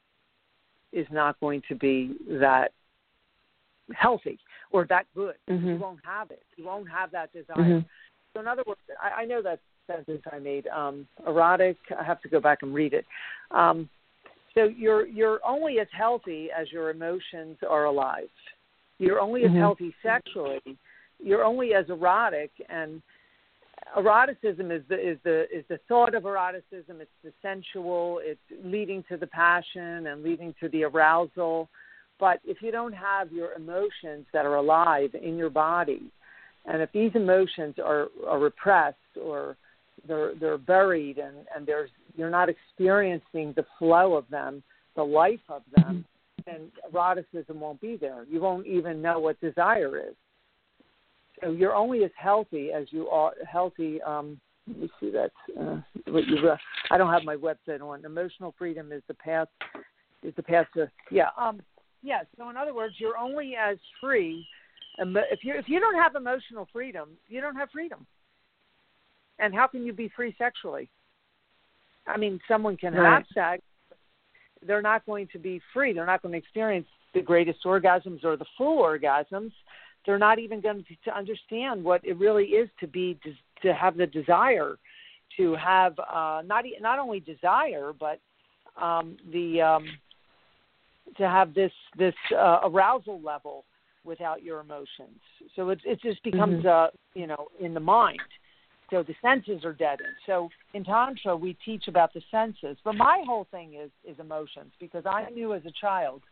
[0.92, 2.72] is not going to be that
[3.94, 4.38] healthy
[4.70, 5.68] or that good mm-hmm.
[5.68, 7.86] you won't have it you won't have that desire mm-hmm.
[8.32, 10.68] So in other words, I, I know that sentence I made.
[10.68, 11.76] Um, erotic.
[11.98, 13.04] I have to go back and read it.
[13.50, 13.88] Um,
[14.54, 18.28] so you're you're only as healthy as your emotions are alive.
[18.98, 19.58] You're only as mm-hmm.
[19.58, 20.60] healthy sexually.
[21.20, 23.02] You're only as erotic and
[23.96, 27.00] eroticism is the is the is the thought of eroticism.
[27.00, 28.20] It's the sensual.
[28.22, 31.68] It's leading to the passion and leading to the arousal.
[32.20, 36.10] But if you don't have your emotions that are alive in your body,
[36.66, 39.56] and if these emotions are, are repressed or
[40.06, 44.62] they're they're buried and, and there's you're not experiencing the flow of them,
[44.96, 46.04] the life of them,
[46.44, 48.24] then eroticism won't be there.
[48.28, 50.14] You won't even know what desire is.
[51.42, 54.02] So you're only as healthy as you are healthy.
[54.02, 55.30] Um, let me see that.
[55.58, 55.80] Uh,
[56.10, 56.48] what you.
[56.48, 56.56] Uh,
[56.90, 58.04] I don't have my website on.
[58.04, 59.48] Emotional freedom is the path.
[60.22, 61.28] Is the path to yeah.
[61.38, 61.62] Um,
[62.02, 62.22] yeah.
[62.36, 64.44] So in other words, you're only as free
[64.98, 68.06] if you if you don't have emotional freedom, you don't have freedom.
[69.38, 70.88] And how can you be free sexually?
[72.06, 73.14] I mean, someone can right.
[73.14, 73.62] have sex,
[74.66, 75.92] they're not going to be free.
[75.92, 79.52] They're not going to experience the greatest orgasms or the full orgasms.
[80.04, 83.18] They're not even going to, to understand what it really is to be
[83.62, 84.78] to have the desire
[85.36, 88.20] to have uh, not not only desire but
[88.80, 89.86] um, the um,
[91.16, 93.64] to have this this uh, arousal level
[94.04, 95.20] without your emotions.
[95.56, 96.68] So it it just becomes mm-hmm.
[96.68, 98.20] uh you know in the mind.
[98.90, 100.14] So the senses are deadened.
[100.26, 104.72] So in tantra we teach about the senses, but my whole thing is is emotions
[104.80, 106.22] because I knew as a child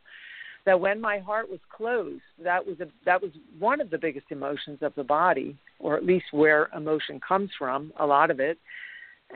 [0.64, 4.26] that when my heart was closed, that was a, that was one of the biggest
[4.30, 8.58] emotions of the body, or at least where emotion comes from, a lot of it,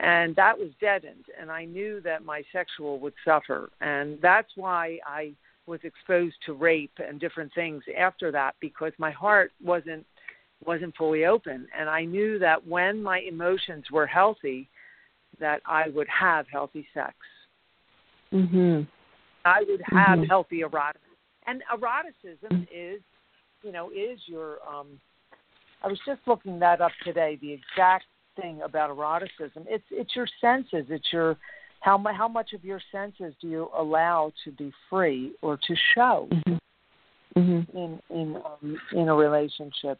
[0.01, 1.25] and that was deadened.
[1.39, 5.33] And I knew that my sexual would suffer, and that's why I
[5.67, 10.05] was exposed to rape and different things after that because my heart wasn't
[10.65, 14.69] wasn't fully open and I knew that when my emotions were healthy
[15.39, 17.15] that I would have healthy sex.
[18.31, 18.87] Mhm.
[19.43, 20.23] I would have mm-hmm.
[20.25, 21.01] healthy eroticism.
[21.47, 23.01] And eroticism is,
[23.63, 24.99] you know, is your um
[25.83, 28.05] I was just looking that up today, the exact
[28.39, 29.65] thing about eroticism.
[29.67, 31.37] It's it's your senses, it's your
[31.81, 36.27] how how much of your senses do you allow to be free or to show
[36.31, 37.39] mm-hmm.
[37.39, 37.77] Mm-hmm.
[37.77, 39.97] in in um, in a relationship?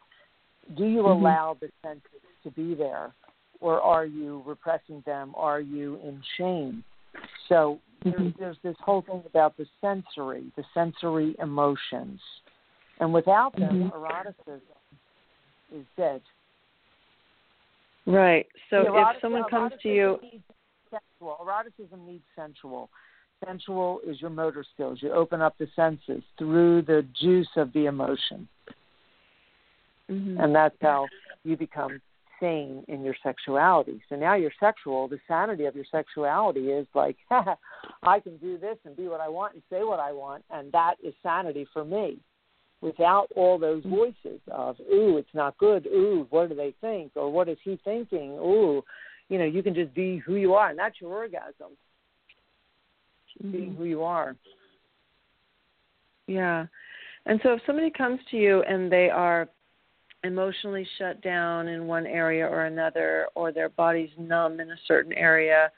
[0.76, 1.24] Do you mm-hmm.
[1.24, 3.12] allow the senses to be there,
[3.60, 5.32] or are you repressing them?
[5.36, 6.84] Are you in shame?
[7.48, 8.40] So there's, mm-hmm.
[8.40, 12.20] there's this whole thing about the sensory, the sensory emotions,
[13.00, 13.94] And without them, Mhm.
[13.94, 14.60] eroticism
[15.74, 16.22] is dead.
[18.06, 18.46] Right.
[18.70, 20.20] So erotic- if someone comes to you,
[20.90, 21.38] sensual.
[21.40, 22.90] Eroticism needs sensual.
[23.44, 25.02] Sensual is your motor skills.
[25.02, 28.46] You open up the senses through the juice of the emotion,
[30.12, 30.42] Mhm.
[30.42, 31.08] and that's how
[31.44, 32.00] you become
[32.38, 34.02] sane in your sexuality.
[34.08, 35.06] So now you're sexual.
[35.08, 37.16] The sanity of your sexuality is like,
[38.02, 40.72] I can do this and be what I want and say what I want, and
[40.72, 42.18] that is sanity for me.
[42.80, 45.86] Without all those voices of, ooh, it's not good.
[45.86, 47.12] Ooh, what do they think?
[47.14, 48.32] Or what is he thinking?
[48.32, 48.82] Ooh,
[49.28, 51.76] you know, you can just be who you are, and that's your orgasm,
[53.52, 53.76] being Mhm.
[53.76, 54.34] who you are.
[56.26, 56.66] Yeah.
[57.26, 59.48] And so if somebody comes to you and they are
[60.24, 65.12] emotionally shut down in one area or another, or their body's numb in a certain
[65.12, 65.70] area,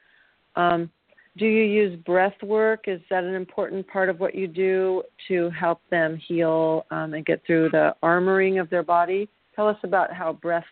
[0.57, 0.91] um,
[1.37, 2.85] do you use breath work?
[2.87, 7.27] Is that an important part of what you do to help them heal um, and
[7.27, 9.29] get through the armoring of their body?
[9.57, 10.65] Tell us about how breath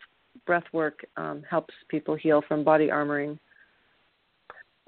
[0.47, 3.39] breath work um, helps people heal from body armoring.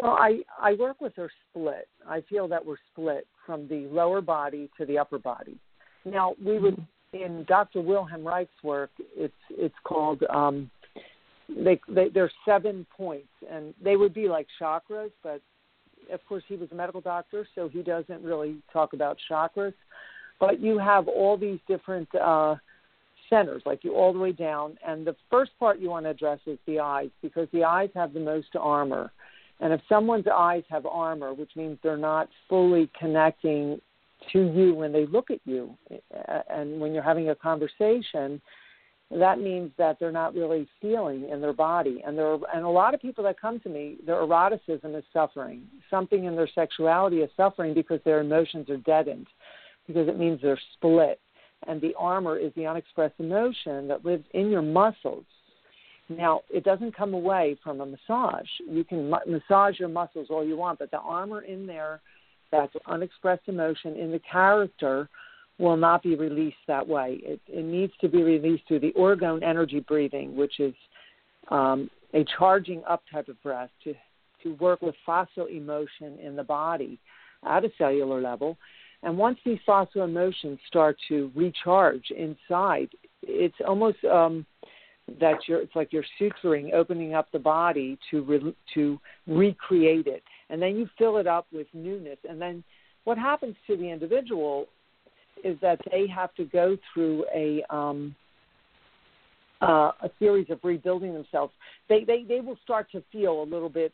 [0.01, 1.89] Well, I I work with her split.
[2.09, 5.57] I feel that we're split from the lower body to the upper body.
[6.05, 6.85] Now we would
[7.15, 7.81] in Dr.
[7.81, 8.91] Wilhelm Reich's work.
[9.17, 10.71] It's it's called um,
[11.49, 15.41] they, they there's seven points, and they would be like chakras, but
[16.12, 19.75] of course he was a medical doctor, so he doesn't really talk about chakras.
[20.41, 22.57] But you have all these different uh,
[23.31, 26.41] centers, like you all the way down, and the first part you want to address
[26.47, 29.12] is the eyes because the eyes have the most armor.
[29.61, 33.81] And if someone's eyes have armor, which means they're not fully connecting
[34.33, 38.41] to you when they look at you, uh, and when you're having a conversation,
[39.11, 42.03] that means that they're not really feeling in their body.
[42.05, 45.05] And there, are, and a lot of people that come to me, their eroticism is
[45.12, 45.62] suffering.
[45.91, 49.27] Something in their sexuality is suffering because their emotions are deadened,
[49.87, 51.20] because it means they're split.
[51.66, 55.25] And the armor is the unexpressed emotion that lives in your muscles.
[56.09, 58.49] Now, it doesn't come away from a massage.
[58.68, 62.01] You can massage your muscles all you want, but the armor in there,
[62.51, 65.09] that's unexpressed emotion in the character,
[65.59, 67.20] will not be released that way.
[67.22, 70.74] It, it needs to be released through the orgone energy breathing, which is
[71.51, 73.95] um, a charging up type of breath to,
[74.42, 76.99] to work with fossil emotion in the body
[77.47, 78.57] at a cellular level.
[79.03, 82.88] And once these fossil emotions start to recharge inside,
[83.22, 84.47] it's almost um,
[85.20, 90.22] that you're it's like you're suturing, opening up the body to re, to recreate it,
[90.51, 92.18] and then you fill it up with newness.
[92.28, 92.64] And then
[93.05, 94.66] what happens to the individual
[95.42, 98.14] is that they have to go through a um,
[99.61, 101.53] uh, a series of rebuilding themselves.
[101.88, 103.92] They, they they will start to feel a little bit,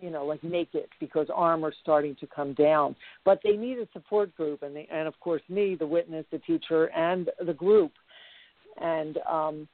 [0.00, 2.94] you know, like naked because armor's starting to come down.
[3.24, 6.38] But they need a support group, and they, and of course me, the witness, the
[6.38, 7.92] teacher, and the group.
[8.80, 9.68] And um,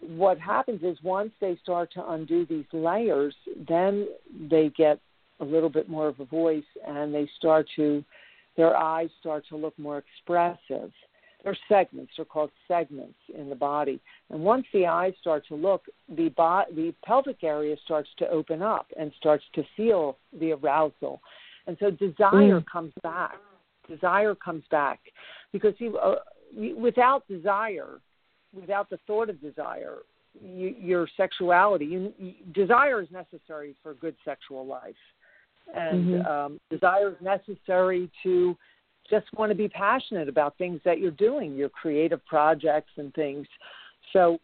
[0.00, 3.34] what happens is once they start to undo these layers,
[3.68, 4.08] then
[4.50, 5.00] they get
[5.40, 8.04] a little bit more of a voice, and they start to
[8.56, 10.90] their eyes start to look more expressive.
[11.44, 12.12] They're segments.
[12.16, 14.00] They're called segments in the body.
[14.30, 18.60] And once the eyes start to look, the bo- the pelvic area starts to open
[18.60, 21.20] up and starts to feel the arousal,
[21.68, 22.66] and so desire Mm.
[22.66, 23.38] comes back.
[23.86, 25.00] Desire comes back
[25.52, 26.20] because you, uh,
[26.76, 28.00] without desire,
[28.52, 29.98] without the thought of desire,
[30.40, 34.96] you, your sexuality, you, you, desire is necessary for good sexual life
[35.74, 36.26] and Mhm.
[36.26, 38.56] um, desire is necessary to
[39.08, 43.46] just want to be passionate about things that you're doing, your creative projects and things.
[44.12, 44.38] So,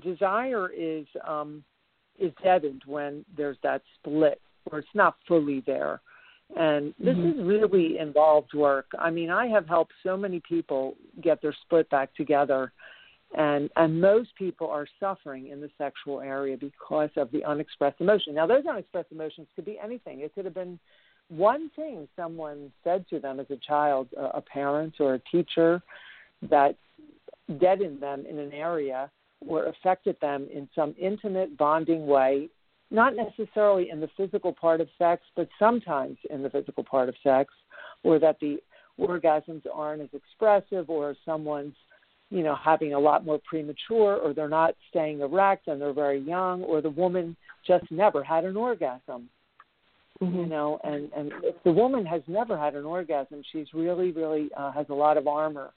[0.00, 1.64] desire is um,
[2.18, 6.00] is deadened when there's that split, where it's not fully there.
[6.56, 7.34] And this Mhm.
[7.34, 8.86] is really involved work.
[8.98, 12.72] I mean, I have helped so many people get their split back together
[13.34, 18.34] and and most people are suffering in the sexual area because of the unexpressed emotion.
[18.34, 20.20] Now, those unexpressed emotions could be anything.
[20.20, 20.78] It could have been
[21.28, 25.82] one thing someone said to them as a child, a, a parent or a teacher,
[26.50, 26.76] that
[27.58, 29.10] deadened them in an area
[29.46, 32.48] or affected them in some intimate bonding way.
[32.90, 37.14] Not necessarily in the physical part of sex, but sometimes in the physical part of
[37.22, 37.52] sex,
[38.04, 38.58] or that the
[39.00, 41.74] orgasms aren't as expressive, or someone's
[42.34, 46.18] you know, having a lot more premature, or they're not staying erect and they're very
[46.18, 49.28] young, or the woman just never had an orgasm.
[50.20, 50.38] Mm-hmm.
[50.38, 54.48] You know, and and if the woman has never had an orgasm, she's really, really
[54.56, 55.70] uh, has a lot of armor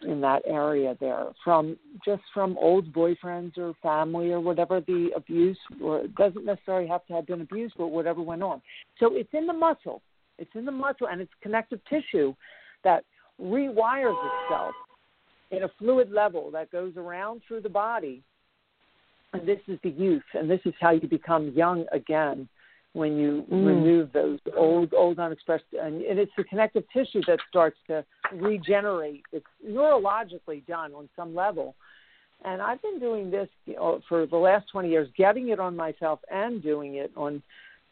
[0.00, 5.58] in that area there from just from old boyfriends or family or whatever the abuse
[5.82, 8.60] or it doesn't necessarily have to have been abuse but whatever went on
[8.98, 10.02] so it's in the muscle
[10.38, 12.34] it's in the muscle and it's connective tissue
[12.82, 13.02] that
[13.40, 14.74] rewires itself
[15.56, 18.22] in a fluid level that goes around through the body.
[19.32, 22.48] And this is the youth, and this is how you become young again
[22.92, 23.66] when you mm.
[23.66, 29.22] remove those old, old unexpressed, and, and it's the connective tissue that starts to regenerate.
[29.32, 31.74] It's neurologically done on some level.
[32.44, 35.74] And I've been doing this you know, for the last 20 years, getting it on
[35.74, 37.42] myself and doing it on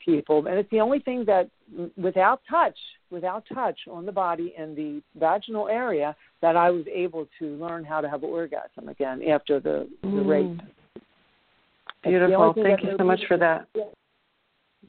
[0.04, 0.46] people.
[0.46, 1.48] And it's the only thing that,
[1.96, 2.78] without touch,
[3.10, 7.84] without touch on the body and the vaginal area, that I was able to learn
[7.84, 10.26] how to have an orgasm again after the, the mm.
[10.26, 10.60] rape.
[12.02, 12.54] Beautiful.
[12.54, 13.68] Thank you so much for that.
[13.74, 13.84] Yeah,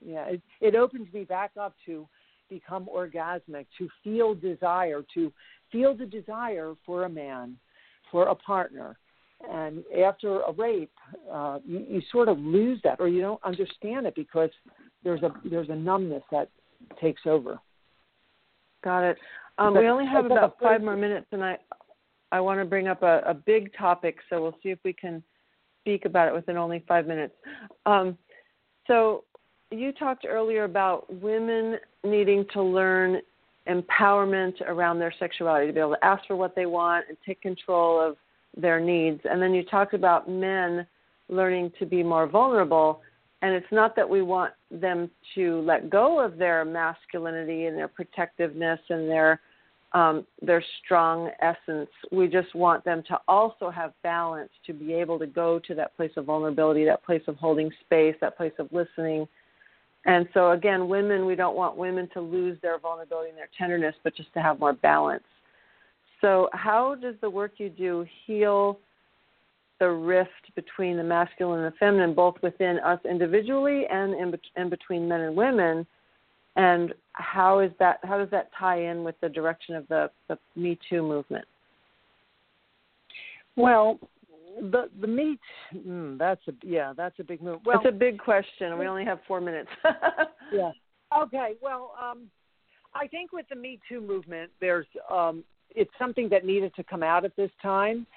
[0.04, 0.26] yeah.
[0.26, 2.08] It, it opens me back up to
[2.50, 5.32] become orgasmic, to feel desire, to
[5.72, 7.58] feel the desire for a man,
[8.12, 8.98] for a partner.
[9.52, 10.92] And after a rape,
[11.32, 14.50] uh, you, you sort of lose that, or you don't understand it because
[15.04, 16.50] there's a there's a numbness that
[17.00, 17.60] takes over.
[18.84, 19.18] Got it.
[19.58, 21.58] Um, we only have about five more minutes, and I
[22.32, 25.24] I want to bring up a, a big topic, so we'll see if we can
[25.82, 27.34] speak about it within only five minutes.
[27.86, 28.18] Um,
[28.88, 29.24] so
[29.70, 33.22] you talked earlier about women needing to learn
[33.68, 37.42] empowerment around their sexuality to be able to ask for what they want and take
[37.42, 38.18] control of
[38.58, 39.22] their needs.
[39.30, 40.86] And then you talked about men
[41.30, 43.02] learning to be more vulnerable
[43.44, 47.90] and it's not that we want them to let go of their masculinity and their
[47.90, 49.42] protectiveness and their
[49.92, 51.90] um, their strong essence.
[52.12, 55.96] We just want them to also have balance to be able to go to that
[55.96, 59.28] place of vulnerability, that place of holding space, that place of listening.
[60.06, 63.94] And so, again, women, we don't want women to lose their vulnerability and their tenderness,
[64.04, 65.24] but just to have more balance.
[66.22, 68.80] So, how does the work you do heal
[69.84, 74.70] the rift between the masculine and the feminine, both within us individually and in, in
[74.70, 75.86] between men and women.
[76.56, 78.00] And how is that?
[78.04, 81.44] How does that tie in with the direction of the, the Me Too movement?
[83.58, 84.00] Well,
[84.62, 85.42] the the meat
[85.76, 87.60] mm, that's a yeah that's a big move.
[87.66, 88.78] Well, it's a big question.
[88.80, 89.70] We only have four minutes.
[90.54, 90.72] yeah.
[91.24, 91.56] Okay.
[91.62, 92.30] Well, um,
[92.96, 95.44] I think with the Me Too movement, there's um,
[95.76, 98.08] it's something that needed to come out at this time,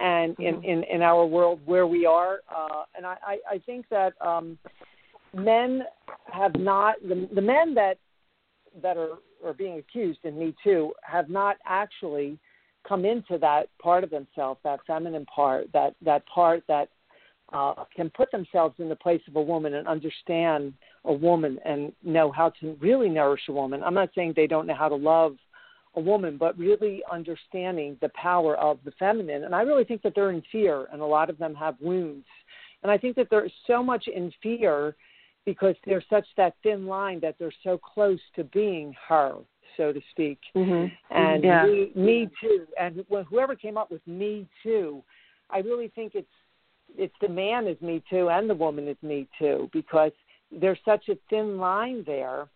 [0.00, 0.64] and in, mm-hmm.
[0.64, 2.40] in, in our world where we are.
[2.54, 4.58] Uh, and I, I, I think that um,
[5.34, 5.82] men
[6.32, 7.98] have not the, the men that
[8.82, 12.38] that are, are being accused in Me Too have not actually
[12.86, 16.88] come into that part of themselves, that feminine part, that that part that
[17.52, 20.72] uh, can put themselves in the place of a woman and understand
[21.04, 23.82] a woman and know how to really nourish a woman.
[23.82, 25.36] I'm not saying they don't know how to love
[25.96, 29.44] a woman, but really understanding the power of the feminine.
[29.44, 32.26] And I really think that they're in fear, and a lot of them have wounds.
[32.82, 34.94] And I think that they're so much in fear
[35.46, 39.34] because they're such that thin line that they're so close to being her,
[39.76, 40.38] so to speak.
[40.56, 41.14] Mm-hmm.
[41.14, 41.66] And yeah.
[41.66, 42.66] me, me too.
[42.80, 45.02] And whoever came up with me too,
[45.50, 46.26] I really think it's
[46.96, 50.12] it's the man is me too and the woman is me too because
[50.52, 52.46] there's such a thin line there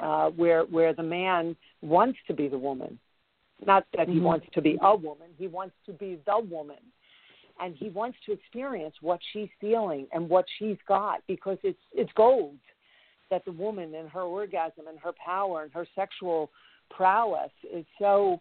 [0.00, 2.98] uh, where where the man wants to be the woman,
[3.66, 4.24] not that he mm-hmm.
[4.24, 5.28] wants to be a woman.
[5.36, 6.76] He wants to be the woman,
[7.60, 12.12] and he wants to experience what she's feeling and what she's got because it's it's
[12.14, 12.56] gold
[13.30, 16.50] that the woman and her orgasm and her power and her sexual
[16.90, 18.40] prowess is so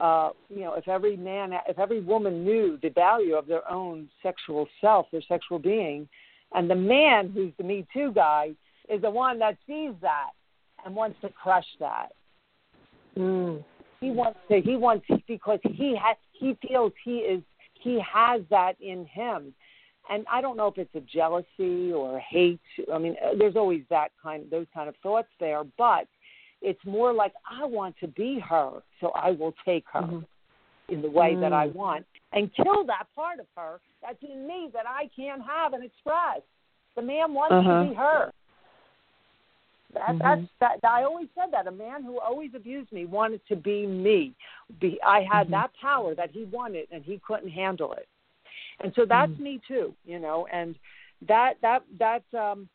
[0.00, 4.08] uh, you know, if every man, if every woman knew the value of their own
[4.22, 6.08] sexual self, their sexual being,
[6.54, 8.52] and the man who's the Me Too guy
[8.88, 10.30] is the one that sees that
[10.84, 12.08] and wants to crush that.
[13.16, 13.64] Mm.
[14.00, 14.60] He wants to.
[14.60, 16.16] He wants because he has.
[16.32, 17.42] He feels he is.
[17.80, 19.54] He has that in him,
[20.10, 22.60] and I don't know if it's a jealousy or a hate.
[22.92, 26.06] I mean, uh, there's always that kind, those kind of thoughts there, but
[26.60, 30.92] it's more like I want to be her, so I will take her mm-hmm.
[30.92, 31.40] in the way mm.
[31.40, 31.74] that I mm.
[31.74, 35.84] want and kill that part of her that's in me that I can't have and
[35.84, 36.40] express.
[36.96, 37.84] The man wants uh-huh.
[37.84, 38.32] to be her.
[39.94, 40.18] That, mm-hmm.
[40.18, 40.88] That's that.
[40.88, 44.34] I always said that a man who always abused me wanted to be me.
[44.80, 45.52] Be I had mm-hmm.
[45.52, 48.08] that power that he wanted, and he couldn't handle it.
[48.80, 49.42] And so that's mm-hmm.
[49.42, 50.46] me too, you know.
[50.52, 50.74] And
[51.28, 52.68] that that that um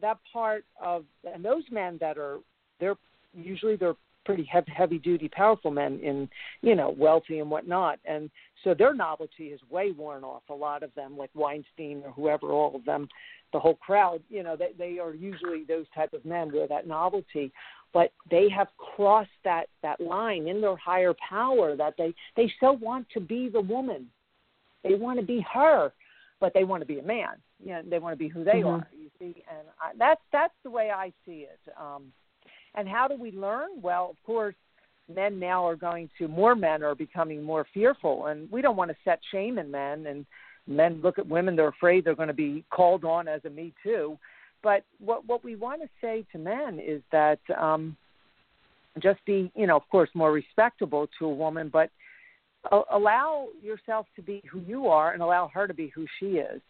[0.00, 2.38] that part of and those men that are
[2.80, 2.96] they're
[3.34, 6.28] usually they're pretty heavy, heavy duty, powerful men in,
[6.62, 7.98] you know, wealthy and whatnot.
[8.04, 8.30] And
[8.62, 10.42] so their novelty is way worn off.
[10.48, 13.08] A lot of them, like Weinstein or whoever, all of them,
[13.54, 16.88] the whole crowd, you know, they, they are usually those type of men where that
[16.88, 17.52] novelty,
[17.92, 22.72] but they have crossed that that line in their higher power that they they so
[22.72, 24.08] want to be the woman,
[24.82, 25.92] they want to be her,
[26.40, 27.36] but they want to be a man.
[27.64, 28.82] You know, they want to be who they mm-hmm.
[28.82, 28.88] are.
[28.92, 31.60] You see, and I, that's that's the way I see it.
[31.80, 32.12] Um,
[32.74, 33.68] and how do we learn?
[33.80, 34.56] Well, of course,
[35.14, 38.90] men now are going to more men are becoming more fearful and we don't want
[38.90, 40.26] to set shame in men and
[40.66, 43.72] men look at women they're afraid they're going to be called on as a me
[43.82, 44.18] too
[44.62, 47.96] but what what we want to say to men is that um
[49.02, 51.90] just be you know of course more respectable to a woman but
[52.92, 56.62] allow yourself to be who you are and allow her to be who she is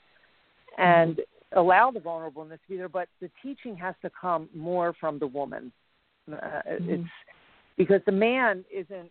[0.78, 1.58] and mm-hmm.
[1.58, 5.26] allow the vulnerableness to be there but the teaching has to come more from the
[5.26, 5.70] woman
[6.32, 6.90] uh, mm-hmm.
[6.90, 7.08] it's
[7.76, 9.10] because the man isn't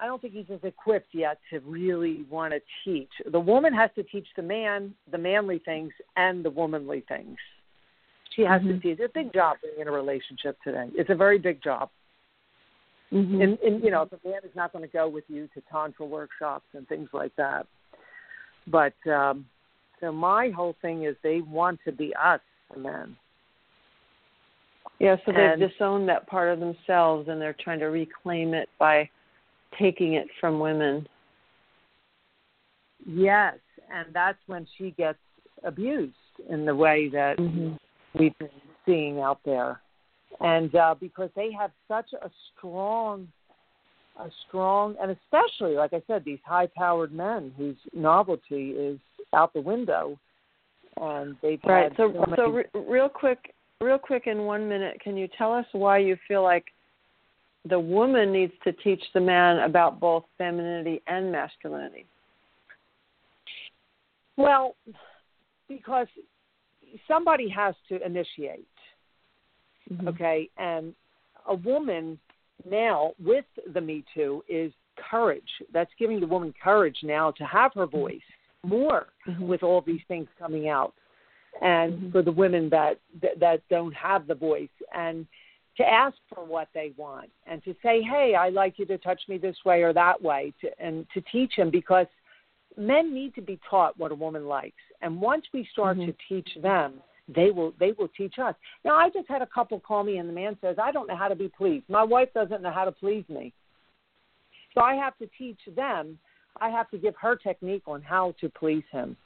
[0.00, 3.10] I don't think he's as equipped yet to really want to teach.
[3.30, 7.36] The woman has to teach the man the manly things and the womanly things.
[8.36, 8.68] She has mm-hmm.
[8.68, 8.98] to teach.
[9.00, 10.88] It's a big job being in a relationship today.
[10.94, 11.90] It's a very big job.
[13.12, 13.40] Mm-hmm.
[13.40, 16.06] And, and you know, the man is not going to go with you to tantra
[16.06, 17.66] workshops and things like that.
[18.66, 19.46] But um,
[20.00, 22.40] so my whole thing is they want to be us,
[22.72, 23.16] the men.
[25.00, 28.68] Yeah, so they've and, disowned that part of themselves and they're trying to reclaim it
[28.78, 29.08] by
[29.78, 31.06] taking it from women.
[33.06, 33.54] Yes,
[33.92, 35.18] and that's when she gets
[35.64, 36.14] abused
[36.50, 37.74] in the way that mm-hmm.
[38.18, 38.48] we've been
[38.86, 39.80] seeing out there.
[40.40, 43.28] And uh, because they have such a strong,
[44.18, 48.98] a strong, and especially, like I said, these high powered men whose novelty is
[49.34, 50.18] out the window.
[51.00, 51.92] And they've right.
[51.96, 55.66] so, so, so re- real quick, real quick in one minute, can you tell us
[55.72, 56.64] why you feel like
[57.68, 62.06] the woman needs to teach the man about both femininity and masculinity?
[64.36, 64.76] Well,
[65.68, 66.06] because
[67.06, 68.66] somebody has to initiate.
[69.92, 70.08] Mm-hmm.
[70.08, 70.94] Okay, and
[71.48, 72.18] a woman
[72.68, 74.72] now with the Me Too is
[75.10, 75.48] courage.
[75.72, 77.96] That's giving the woman courage now to have her mm-hmm.
[77.96, 78.20] voice
[78.64, 79.46] more mm-hmm.
[79.46, 80.94] with all these things coming out
[81.62, 82.10] and mm-hmm.
[82.10, 85.26] for the women that, that that don't have the voice and
[85.78, 89.20] to ask for what they want and to say hey i like you to touch
[89.28, 92.06] me this way or that way to, and to teach them because
[92.76, 94.76] men need to be taught what a woman likes.
[95.02, 96.10] And once we start mm-hmm.
[96.10, 96.94] to teach them
[97.34, 98.54] they will they will teach us.
[98.84, 101.16] Now i just had a couple call me and the man says i don't know
[101.16, 101.84] how to be pleased.
[101.88, 103.52] My wife doesn't know how to please me.
[104.74, 106.18] So i have to teach them.
[106.60, 109.16] I have to give her technique on how to please him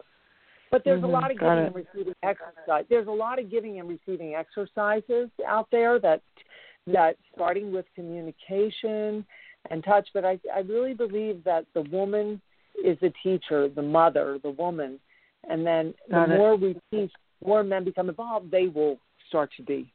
[0.73, 1.11] but there's mm-hmm.
[1.11, 2.85] a lot of giving and receiving exercise.
[2.89, 6.23] There's a lot of giving and receiving exercises out there that
[6.89, 9.25] that starting with communication
[9.71, 10.09] and touch.
[10.13, 12.41] But I I really believe that the woman
[12.83, 14.99] is the teacher, the mother, the woman,
[15.49, 16.39] and then Got the it.
[16.39, 17.13] more we teach,
[17.45, 18.51] more men become involved.
[18.51, 18.99] They will
[19.29, 19.93] start to be.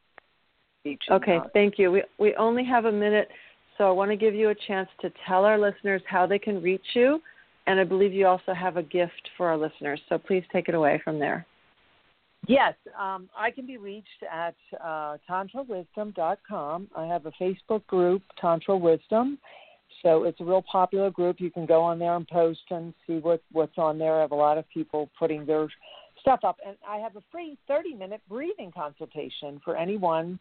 [1.10, 1.90] Okay, thank you.
[1.90, 3.28] We we only have a minute,
[3.76, 6.62] so I want to give you a chance to tell our listeners how they can
[6.62, 7.20] reach you
[7.68, 10.00] and I believe you also have a gift for our listeners.
[10.08, 11.46] So please take it away from there.
[12.46, 16.88] Yes, um, I can be reached at uh, tantrawisdom.com.
[16.96, 19.38] I have a Facebook group, Tantra Wisdom.
[20.02, 21.40] So it's a real popular group.
[21.40, 24.16] You can go on there and post and see what, what's on there.
[24.16, 25.68] I have a lot of people putting their
[26.22, 26.56] stuff up.
[26.66, 30.38] And I have a free 30 minute breathing consultation for anyone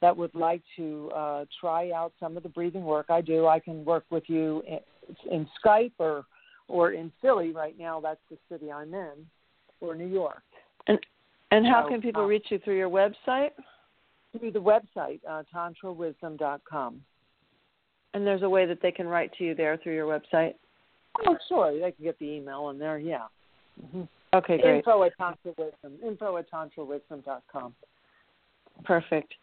[0.00, 3.46] that would like to uh, try out some of the breathing work I do.
[3.46, 4.78] I can work with you in,
[5.30, 6.24] in Skype or
[6.70, 8.00] or in Philly right now.
[8.00, 9.26] That's the city I'm in,
[9.80, 10.42] or New York.
[10.86, 10.98] And
[11.50, 13.50] and how so, can people uh, reach you through your website?
[14.38, 17.02] Through the website, uh, tantrawisdom.com.
[18.14, 20.54] And there's a way that they can write to you there through your website.
[21.26, 21.72] Oh, sure.
[21.72, 22.98] They can get the email in there.
[22.98, 23.26] Yeah.
[23.84, 24.02] Mm-hmm.
[24.32, 24.76] Okay, great.
[24.78, 25.98] Info at Tantra Wisdom.
[26.06, 27.74] Info at tantrawisdom.com.
[28.84, 29.34] Perfect.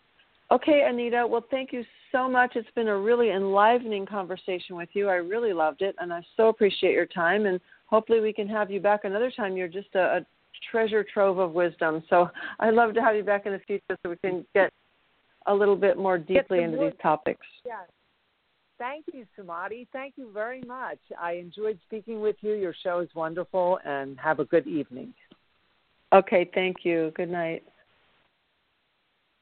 [0.49, 1.25] Okay, Anita.
[1.27, 2.55] Well, thank you so much.
[2.55, 5.09] It's been a really enlivening conversation with you.
[5.09, 7.45] I really loved it, and I so appreciate your time.
[7.45, 9.57] And hopefully, we can have you back another time.
[9.57, 10.25] You're just a, a
[10.71, 12.01] treasure trove of wisdom.
[12.09, 12.29] So
[12.59, 14.71] I'd love to have you back in the future so we can get
[15.47, 17.45] a little bit more deeply into these topics.
[17.65, 17.87] Yes.
[18.77, 19.87] Thank you, Sumati.
[19.91, 20.99] Thank you very much.
[21.19, 22.53] I enjoyed speaking with you.
[22.53, 25.13] Your show is wonderful, and have a good evening.
[26.13, 27.11] Okay, thank you.
[27.15, 27.63] Good night.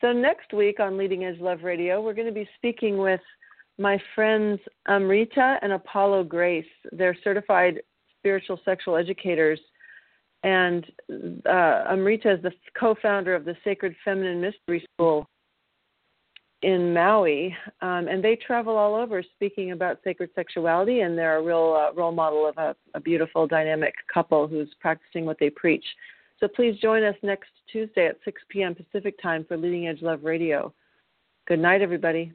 [0.02, 3.22] So, next week on Leading Edge Love Radio, we're going to be speaking with
[3.78, 6.66] my friends Amrita and Apollo Grace.
[6.92, 7.82] They're certified
[8.20, 9.60] spiritual sexual educators.
[10.44, 10.86] And
[11.46, 15.28] uh, Amrita is the co founder of the Sacred Feminine Mystery School
[16.62, 17.56] in Maui.
[17.82, 21.02] Um, and they travel all over speaking about sacred sexuality.
[21.02, 25.26] And they're a real uh, role model of a, a beautiful, dynamic couple who's practicing
[25.26, 25.86] what they preach.
[26.40, 28.76] So please join us next Tuesday at 6 p.m.
[28.76, 30.74] Pacific Time for Leading Edge Love Radio.
[31.48, 32.34] Good night, everybody.